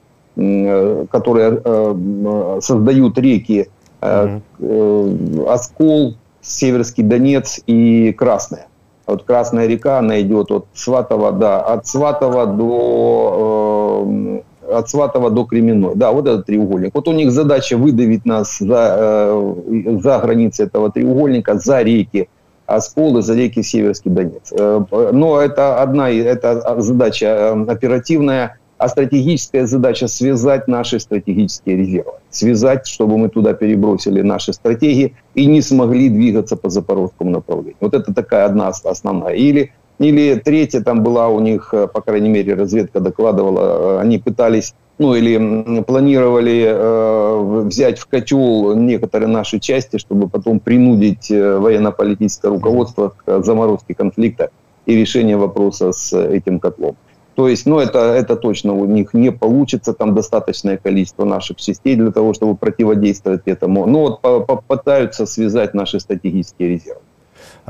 которые 1.11 1.61
э, 1.63 2.59
создают 2.63 3.19
реки 3.19 3.69
э, 4.01 4.41
э, 4.59 5.45
Оскол, 5.47 6.15
Северский 6.41 7.03
Донец 7.05 7.61
и 7.67 8.13
Красная. 8.13 8.67
Вот 9.07 9.25
Красная 9.25 9.67
река, 9.67 9.99
она 9.99 10.21
идет 10.21 10.51
от 10.51 10.67
Сватова, 10.73 11.33
да, 11.33 11.61
от 11.61 11.87
Сватова 11.87 12.47
до 12.47 14.41
от 14.73 14.89
Сватова 14.89 15.31
до 15.31 15.45
Кременной. 15.45 15.95
Да, 15.97 16.13
вот 16.13 16.27
этот 16.27 16.47
треугольник. 16.47 16.95
Вот 16.95 17.09
у 17.09 17.13
них 17.13 17.33
задача 17.33 17.77
выдавить 17.77 18.25
нас 18.25 18.59
за, 18.59 18.97
э, 18.99 19.99
за 20.01 20.19
границы 20.21 20.65
этого 20.65 20.91
треугольника, 20.91 21.59
за 21.59 21.83
реки 21.83 22.29
Оскол 22.67 23.19
и 23.19 23.23
за 23.23 23.35
реки 23.35 23.63
Северский 23.63 24.11
Донец. 24.11 24.53
Э, 24.53 24.85
Но 25.13 25.41
это 25.41 25.83
одна, 25.83 26.11
это 26.11 26.81
задача 26.81 27.53
оперативная, 27.69 28.60
а 28.81 28.89
стратегическая 28.89 29.67
задача 29.67 30.09
связать 30.09 30.67
наши 30.67 30.99
стратегические 30.99 31.77
резервы. 31.77 32.13
Связать, 32.31 32.87
чтобы 32.87 33.19
мы 33.19 33.29
туда 33.29 33.53
перебросили 33.53 34.23
наши 34.23 34.55
стратегии 34.55 35.15
и 35.35 35.45
не 35.45 35.61
смогли 35.61 36.09
двигаться 36.09 36.57
по 36.57 36.71
запорожскому 36.71 37.31
направлению. 37.31 37.77
Вот 37.81 37.93
это 37.93 38.15
такая 38.15 38.47
одна 38.47 38.71
ос- 38.71 38.87
основная. 38.87 39.35
Или, 39.35 39.73
или 39.99 40.35
третья 40.37 40.81
там 40.81 41.03
была 41.03 41.29
у 41.29 41.41
них, 41.41 41.75
э, 41.75 41.89
по 41.89 42.01
крайней 42.01 42.31
мере, 42.31 42.55
разведка 42.55 43.01
докладывала, 43.01 43.99
э, 43.99 44.01
они 44.01 44.19
пытались 44.19 44.75
ну 44.99 45.15
или 45.15 45.83
планировали 45.83 46.65
э, 46.67 47.65
взять 47.67 47.99
в 47.99 48.07
котел 48.07 48.75
некоторые 48.77 49.29
наши 49.29 49.59
части, 49.59 49.99
чтобы 49.99 50.29
потом 50.29 50.59
принудить 50.59 51.31
э, 51.31 51.59
военно-политическое 51.59 52.49
руководство 52.49 53.13
к 53.25 53.43
заморозке 53.43 53.95
конфликта 53.95 54.51
и 54.87 54.97
решению 54.97 55.39
вопроса 55.39 55.93
с 55.93 56.19
этим 56.19 56.61
котлом. 56.61 56.97
То 57.40 57.48
есть, 57.50 57.68
ну, 57.68 57.80
это, 57.80 58.00
это 58.00 58.36
точно 58.36 58.74
у 58.74 58.86
них 58.86 59.14
не 59.14 59.32
получится, 59.32 59.94
там 59.94 60.14
достаточное 60.14 60.78
количество 60.78 61.26
наших 61.26 61.58
частей 61.58 61.96
для 61.96 62.12
того, 62.12 62.34
чтобы 62.34 62.56
противодействовать 62.56 63.42
этому. 63.48 63.86
Но 63.86 64.00
вот 64.00 64.22
по- 64.22 64.40
попытаются 64.40 65.26
связать 65.26 65.76
наши 65.76 66.00
стратегические 66.00 66.70
резервы. 66.70 67.02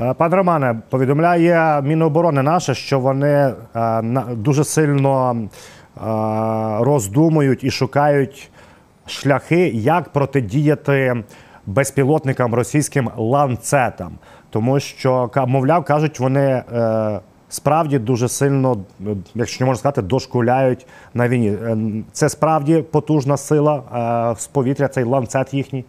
Е, 0.00 0.14
Пане 0.14 0.36
Романе, 0.36 0.80
повідомляє 0.90 1.82
Міноборони 1.82 2.42
наше, 2.42 2.74
що 2.74 3.00
вони 3.00 3.28
е, 3.28 3.54
на- 4.02 4.26
дуже 4.34 4.64
сильно 4.64 5.36
е, 5.36 6.00
роздумують 6.84 7.64
і 7.64 7.70
шукають 7.70 8.50
шляхи, 9.06 9.68
як 9.74 10.08
протидіяти 10.08 11.14
безпілотникам 11.66 12.54
російським 12.54 13.10
ланцетам. 13.16 14.12
Тому 14.50 14.80
що, 14.80 15.28
ка- 15.28 15.46
мовляв, 15.46 15.84
кажуть, 15.84 16.20
вони 16.20 16.40
е, 16.72 17.20
справді 17.50 17.98
дуже 17.98 18.28
сильно, 18.28 18.76
е, 19.06 19.16
якщо 19.34 19.64
не 19.64 19.66
можна 19.66 19.78
сказати, 19.78 20.02
дошкуляють 20.02 20.86
на 21.14 21.28
війні. 21.28 21.48
Е, 21.48 21.76
Це 22.12 22.28
справді 22.28 22.84
потужна 22.90 23.36
сила 23.36 23.82
е, 24.34 24.40
з 24.40 24.46
повітря, 24.46 24.88
цей 24.88 25.04
ланцет 25.04 25.54
їхній. 25.54 25.84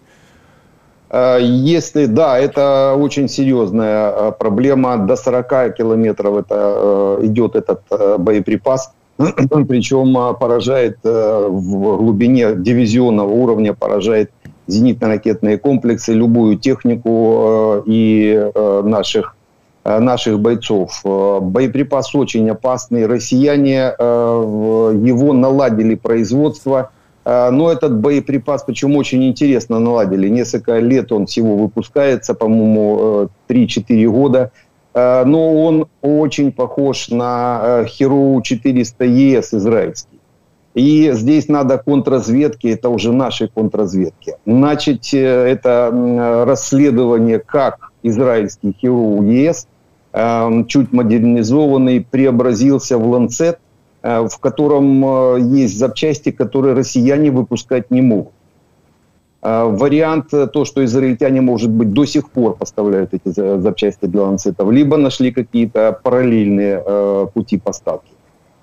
Э, 1.10 1.40
Если, 1.78 2.08
да, 2.08 2.38
это 2.38 2.96
очень 2.96 3.30
серьезная 3.30 4.12
э, 4.12 4.32
проблема. 4.40 4.98
До 4.98 5.16
40 5.16 5.74
километров 5.78 6.38
это 6.38 7.18
э, 7.22 7.26
идет 7.26 7.56
этот 7.56 7.80
э, 7.92 8.18
боеприпас. 8.18 8.92
Причем 9.68 10.18
э, 10.18 10.34
поражает 10.34 10.98
э, 11.04 11.48
в 11.50 11.98
глубине 11.98 12.56
дивизионного 12.56 13.32
уровня, 13.32 13.74
поражает 13.74 14.32
зенитно-ракетные 14.68 15.58
комплексы, 15.58 16.14
любую 16.14 16.58
технику 16.58 17.10
э, 17.10 17.84
и 17.86 18.52
э, 18.54 18.82
наших, 18.84 19.26
э, 19.26 19.41
наших 19.85 20.39
бойцов. 20.41 21.01
Э, 21.05 21.41
Боеприпас 21.41 22.15
очень 22.15 22.49
опасный. 22.51 23.07
Россияне 23.07 23.93
э, 23.99 25.01
его 25.05 25.33
наладили 25.33 25.95
производство. 25.95 26.91
Э, 27.25 27.51
Но 27.51 27.71
этот 27.71 27.99
боеприпас, 27.99 28.63
причем 28.65 28.97
очень 28.97 29.25
интересно 29.25 29.79
наладили. 29.79 30.29
Несколько 30.29 30.79
лет 30.79 31.13
он 31.13 31.27
всего 31.27 31.57
выпускается, 31.57 32.35
по-моему, 32.35 33.29
э, 33.49 33.53
3-4 33.53 34.09
года. 34.09 34.53
Э, 34.95 35.25
Но 35.25 35.65
он 35.65 35.87
очень 36.01 36.53
похож 36.53 37.09
на 37.09 37.61
э, 37.63 37.87
Hero 37.87 38.41
400 38.43 39.05
ЕС 39.05 39.55
израильский. 39.55 40.19
И 40.75 41.11
здесь 41.13 41.49
надо 41.49 41.77
контрразведки, 41.79 42.69
это 42.69 42.89
уже 42.89 43.13
наши 43.13 43.49
контрразведки. 43.49 44.37
Начать 44.47 45.13
э, 45.13 45.19
это 45.19 45.91
э, 45.93 46.45
расследование, 46.45 47.39
как 47.41 47.93
израильский 48.03 48.75
Hero 48.83 49.23
ЕС, 49.23 49.67
э, 49.67 49.72
чуть 50.13 50.93
модернизованный, 50.93 52.07
преобразился 52.11 52.99
в 52.99 53.09
Ланцет, 53.09 53.59
э, 54.03 54.29
в 54.29 54.39
котором 54.39 55.05
э, 55.05 55.41
есть 55.41 55.79
запчасти, 55.79 56.31
которые 56.31 56.75
россияне 56.75 57.31
выпускать 57.31 57.91
не 57.91 58.03
могут. 58.03 58.33
Э, 59.43 59.65
Вариант 59.65 60.29
то, 60.31 60.65
что 60.65 60.85
израильтяне, 60.85 61.41
может 61.41 61.71
быть, 61.71 61.93
до 61.93 62.05
сих 62.05 62.31
пор 62.31 62.57
поставляют 62.57 63.15
эти 63.15 63.29
за- 63.29 63.61
запчасти 63.61 64.07
для 64.07 64.23
ланцетов, 64.23 64.71
либо 64.71 64.97
нашли 64.99 65.33
какие-то 65.33 65.99
параллельные 66.03 67.27
пути 67.33 67.59
поставки. 67.59 68.11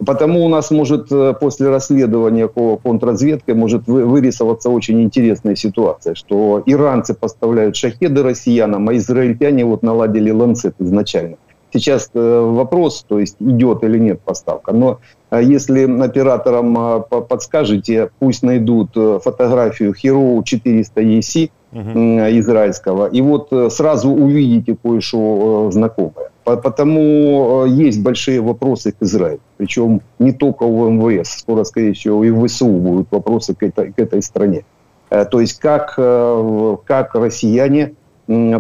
Потому 0.05 0.45
у 0.45 0.47
нас 0.47 0.71
может 0.71 1.12
э, 1.12 1.33
после 1.39 1.69
расследования 1.69 2.47
по 2.47 2.77
контрразведке 2.77 3.53
может 3.53 3.85
вы- 3.88 4.05
вырисоваться 4.05 4.69
очень 4.69 5.01
интересная 5.01 5.55
ситуация, 5.55 6.15
что 6.15 6.63
иранцы 6.65 7.13
поставляют 7.13 7.75
шахеды 7.75 8.23
россиянам, 8.23 8.88
а 8.88 8.95
израильтяне 8.95 9.65
вот 9.65 9.83
наладили 9.83 10.31
ланцет 10.31 10.75
изначально. 10.79 11.35
Сейчас 11.73 12.09
э, 12.13 12.39
вопрос, 12.39 13.05
то 13.07 13.19
есть 13.19 13.35
идет 13.39 13.83
или 13.83 13.99
нет 13.99 14.21
поставка. 14.21 14.71
Но 14.71 14.99
э, 15.31 15.43
если 15.43 15.83
операторам 16.01 17.03
по- 17.09 17.21
подскажете, 17.21 18.09
пусть 18.19 18.41
найдут 18.41 18.91
фотографию 18.93 19.93
Hero 19.93 20.41
400 20.43 21.01
EC 21.01 21.51
м, 21.71 22.19
израильского, 22.39 23.08
и 23.08 23.21
вот 23.21 23.47
э, 23.51 23.69
сразу 23.69 24.10
увидите 24.10 24.75
кое-что 24.82 25.67
э, 25.67 25.71
знакомое. 25.71 26.29
По- 26.43 26.58
Потому 26.58 27.65
есть 27.65 28.01
большие 28.01 28.41
вопросы 28.41 28.91
к 28.91 29.01
Израилю. 29.01 29.39
Причем 29.58 30.01
не 30.19 30.32
только 30.32 30.63
у 30.63 30.89
МВС, 30.89 31.39
скоро, 31.39 31.63
скорее 31.63 31.93
всего, 31.93 32.23
и 32.23 32.32
в 32.32 32.47
ВСУ 32.47 32.67
будут 32.67 33.08
вопросы 33.12 33.53
к 33.53 33.62
этой, 33.63 33.91
к 33.91 33.99
этой 33.99 34.21
стране. 34.21 34.63
То 35.10 35.39
есть 35.41 35.60
как, 35.60 35.95
как 35.95 37.15
россияне 37.15 37.93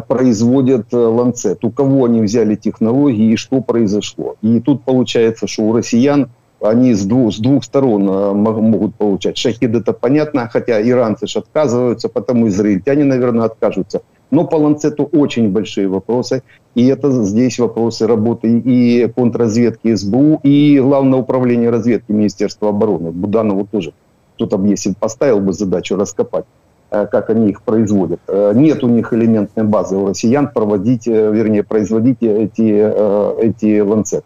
производят 0.07 0.91
ланцет, 0.91 1.63
у 1.63 1.69
кого 1.71 2.05
они 2.05 2.21
взяли 2.21 2.55
технологии 2.55 3.33
и 3.33 3.35
что 3.35 3.61
произошло. 3.61 4.35
И 4.41 4.59
тут 4.59 4.83
получается, 4.83 5.47
что 5.47 5.63
у 5.63 5.73
россиян 5.73 6.29
они 6.61 6.93
с 6.93 7.05
двух, 7.05 7.33
с 7.33 7.37
двух 7.39 7.63
сторон 7.63 8.09
э, 8.09 8.33
мо- 8.33 8.61
могут 8.61 8.95
получать. 8.95 9.37
Шахид 9.37 9.75
это 9.75 9.93
понятно, 9.93 10.49
хотя 10.51 10.81
иранцы 10.81 11.27
же 11.27 11.39
отказываются, 11.39 12.09
потому 12.09 12.47
израильтяне, 12.47 13.03
наверное, 13.03 13.45
откажутся. 13.45 14.01
Но 14.31 14.45
по 14.45 14.57
ланцету 14.57 15.09
очень 15.11 15.49
большие 15.49 15.87
вопросы. 15.87 16.43
И 16.75 16.85
это 16.87 17.11
здесь 17.23 17.59
вопросы 17.59 18.05
работы 18.07 18.59
и 18.59 19.07
контрразведки 19.15 19.95
СБУ, 19.95 20.41
и 20.43 20.79
Главного 20.79 21.21
управления 21.21 21.69
разведки 21.69 22.11
Министерства 22.11 22.69
обороны. 22.69 23.11
Буданову 23.11 23.67
тоже 23.69 23.93
кто-то 24.35 24.61
если 24.65 24.93
поставил 24.93 25.39
бы 25.39 25.51
задачу 25.53 25.95
раскопать, 25.95 26.45
э, 26.91 27.05
как 27.07 27.29
они 27.29 27.49
их 27.49 27.61
производят. 27.61 28.19
Э, 28.27 28.51
Нет 28.53 28.83
у 28.83 28.87
них 28.87 29.13
элементной 29.13 29.63
базы 29.63 29.95
у 29.95 30.07
россиян 30.07 30.49
проводить, 30.53 31.07
вернее, 31.07 31.63
производить 31.63 32.21
эти, 32.21 33.41
эти 33.41 33.79
ланцеты. 33.79 34.25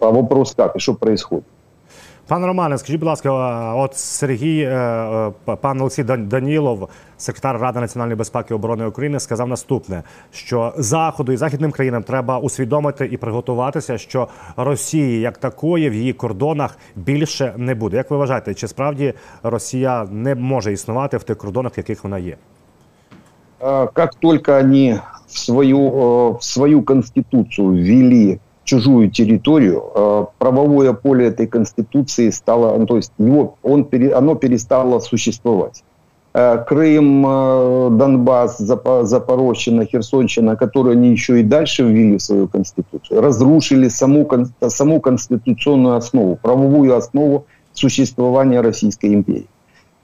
А 0.00 0.10
вопрос 0.10 0.54
как 0.56 0.76
и 0.76 0.78
что 0.78 0.94
происходит? 0.94 1.44
Пане 2.28 2.46
Романе, 2.46 2.78
скажіть, 2.78 3.00
будь 3.00 3.06
ласка, 3.06 3.28
е, 3.28 3.74
от 3.76 3.96
Сергій, 3.96 4.60
е, 4.60 4.70
е, 5.48 5.56
пан 5.60 5.80
Олексій 5.80 6.02
Данілов, 6.02 6.88
секретар 7.16 7.60
Ради 7.60 7.80
національної 7.80 8.16
безпеки 8.16 8.46
і 8.50 8.54
оборони 8.54 8.86
України, 8.86 9.20
сказав 9.20 9.48
наступне: 9.48 10.02
що 10.32 10.72
заходу 10.76 11.32
і 11.32 11.36
західним 11.36 11.70
країнам 11.70 12.02
треба 12.02 12.38
усвідомити 12.38 13.06
і 13.06 13.16
приготуватися, 13.16 13.98
що 13.98 14.28
Росії 14.56 15.20
як 15.20 15.38
такої 15.38 15.90
в 15.90 15.94
її 15.94 16.12
кордонах 16.12 16.78
більше 16.96 17.54
не 17.56 17.74
буде. 17.74 17.96
Як 17.96 18.10
ви 18.10 18.16
вважаєте, 18.16 18.54
чи 18.54 18.68
справді 18.68 19.14
Росія 19.42 20.06
не 20.10 20.34
може 20.34 20.72
існувати 20.72 21.16
в 21.16 21.22
тих 21.22 21.38
кордонах, 21.38 21.76
в 21.76 21.78
яких 21.78 22.04
вона 22.04 22.18
є? 22.18 22.36
Э, 23.60 23.88
Как 23.92 24.14
только 24.14 24.52
они 24.58 25.00
в 25.26 25.38
свою, 25.38 25.90
в 26.32 26.44
свою 26.44 26.82
конституцию 26.82 27.68
ввели 27.68 28.38
чужую 28.66 29.10
территорию, 29.10 29.82
э, 29.94 30.26
правовое 30.38 30.92
поле 30.92 31.28
этой 31.28 31.46
конституции 31.46 32.30
стало, 32.30 32.76
ну, 32.76 32.86
то 32.86 32.96
есть 32.96 33.12
его, 33.18 33.54
он, 33.62 33.88
оно 34.14 34.34
перестало 34.34 35.00
существовать. 35.00 35.84
Э, 36.34 36.64
Крым, 36.68 37.24
э, 37.26 37.88
Донбасс, 37.92 38.60
Запо- 38.60 39.04
Запорожщина, 39.04 39.86
Херсонщина, 39.86 40.56
которые 40.56 40.92
они 40.92 41.10
еще 41.10 41.40
и 41.40 41.42
дальше 41.42 41.84
ввели 41.84 42.16
в 42.18 42.22
свою 42.22 42.48
конституцию, 42.48 43.22
разрушили 43.22 43.88
саму, 43.88 44.28
саму 44.68 45.00
конституционную 45.00 45.96
основу, 45.96 46.36
правовую 46.42 46.94
основу 46.94 47.46
существования 47.72 48.60
Российской 48.60 49.14
империи. 49.14 49.46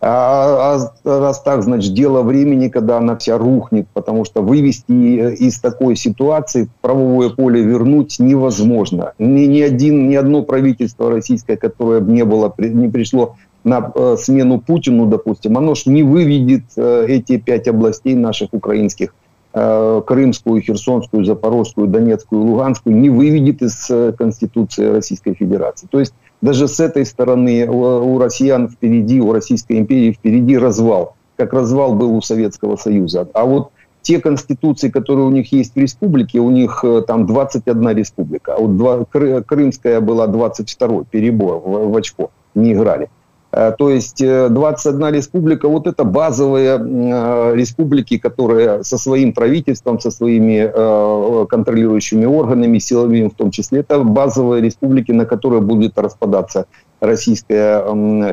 А, 0.05 0.81
а 1.05 1.21
раз 1.21 1.41
так, 1.43 1.63
значит, 1.63 1.95
дело 1.95 2.23
времени, 2.23 2.67
когда 2.67 2.99
она 2.99 3.17
вся 3.17 3.39
рухнет, 3.39 3.87
потому 3.95 4.25
что 4.25 4.43
вывести 4.43 4.91
э, 4.91 5.35
из 5.35 5.61
такой 5.61 5.95
ситуации 5.95 6.69
правовое 6.81 7.31
поле 7.31 7.63
вернуть 7.63 8.19
невозможно. 8.19 9.13
Ни, 9.21 9.43
ни, 9.43 9.61
один, 9.61 10.09
ни 10.09 10.17
одно 10.17 10.43
правительство 10.43 11.09
российское, 11.09 11.57
которое 11.57 12.01
бы 12.01 12.11
не, 12.11 12.25
было, 12.25 12.53
не 12.59 12.89
пришло 12.89 13.37
на 13.63 13.93
э, 13.95 14.17
смену 14.19 14.61
Путину, 14.61 15.07
допустим, 15.07 15.57
оно 15.57 15.77
ж 15.77 15.87
не 15.87 16.03
выведет 16.03 16.65
э, 16.77 17.07
эти 17.07 17.37
пять 17.37 17.69
областей 17.69 18.17
наших 18.17 18.49
украинских, 18.55 19.15
э, 19.55 20.03
Крымскую, 20.05 20.63
Херсонскую, 20.63 21.25
Запорожскую, 21.25 21.87
Донецкую, 21.87 22.43
Луганскую, 22.43 22.97
не 22.97 23.09
выведет 23.09 23.63
из 23.63 23.89
э, 23.89 24.13
Конституции 24.19 24.85
Российской 24.87 25.35
Федерации. 25.35 25.87
То 25.89 26.01
есть 26.01 26.13
даже 26.43 26.69
с 26.69 26.81
этой 26.81 27.07
стороны 27.07 27.67
у, 27.67 28.15
у 28.15 28.19
россиян 28.19 28.69
впереди, 28.69 29.21
у 29.21 29.33
Российской 29.33 29.79
империи 29.79 30.13
впереди 30.13 30.59
развал, 30.59 31.15
как 31.37 31.53
развал 31.53 31.95
был 31.95 32.15
у 32.15 32.21
Советского 32.21 32.77
Союза. 32.77 33.29
А 33.33 33.45
вот 33.45 33.71
те 34.03 34.21
конституции, 34.21 34.91
которые 34.91 35.27
у 35.27 35.31
них 35.31 35.53
есть 35.53 35.75
в 35.75 35.79
республике, 35.79 36.41
у 36.41 36.51
них 36.51 36.81
э, 36.85 37.03
там 37.07 37.27
21 37.27 37.97
республика, 37.97 38.57
а 38.57 38.61
вот 38.61 38.77
два, 38.77 38.99
Кры- 39.03 39.43
Крымская 39.43 40.01
была 40.01 40.27
22 40.27 41.05
перебор 41.05 41.61
в, 41.61 41.93
в 41.93 41.97
очко, 41.97 42.33
не 42.57 42.73
играли. 42.73 43.09
Э, 43.53 43.73
То 43.77 43.91
есть 43.91 44.23
э, 44.23 44.49
21 44.49 45.15
республика, 45.15 45.69
вот 45.69 45.87
это 45.87 46.05
базовые 46.05 46.79
э, 46.79 47.55
республики, 47.55 48.19
которые 48.19 48.83
со 48.83 48.99
своим 48.99 49.33
правительством, 49.33 50.01
со 50.01 50.11
своими 50.11 50.71
э, 50.75 51.47
контролирующими 51.47 52.25
органами, 52.25 52.79
силовыми 52.79 53.29
в 53.29 53.35
том 53.35 53.51
числе, 53.51 53.81
это 53.81 53.99
базовые 53.99 54.63
республики, 54.63 55.13
на 55.13 55.27
которые 55.27 55.61
будет 55.61 55.99
распадаться 55.99 56.67
Российская 57.01 57.85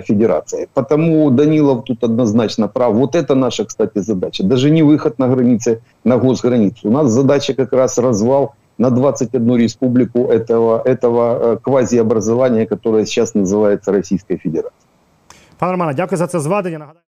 Федерация. 0.01 0.67
Потому 0.73 1.29
Данилов 1.32 1.84
тут 1.86 2.03
однозначно 2.03 2.67
прав. 2.67 2.93
Вот 2.93 3.15
это 3.15 3.36
наша, 3.36 3.65
кстати, 3.65 3.99
задача. 3.99 4.43
Даже 4.43 4.69
не 4.69 4.84
выход 4.84 5.19
на 5.19 5.27
границе, 5.27 5.82
на 6.03 6.17
госграницу. 6.17 6.88
У 6.88 6.91
нас 6.91 7.10
задача 7.10 7.53
как 7.53 7.73
раз 7.73 7.97
развал 7.97 8.53
на 8.77 8.91
21 8.91 9.58
республику 9.58 10.27
этого, 10.27 10.82
этого 10.86 11.39
э, 11.41 11.58
квазиобразования, 11.62 12.65
которое 12.65 13.05
сейчас 13.05 13.34
называется 13.34 13.91
Российской 13.91 14.38
Федерацией. 14.38 14.88
Пане 15.60 15.72
Романе, 15.72 15.93
дякую 15.93 16.17
за 16.17 16.28
це 16.28 16.39
зведення. 16.39 16.93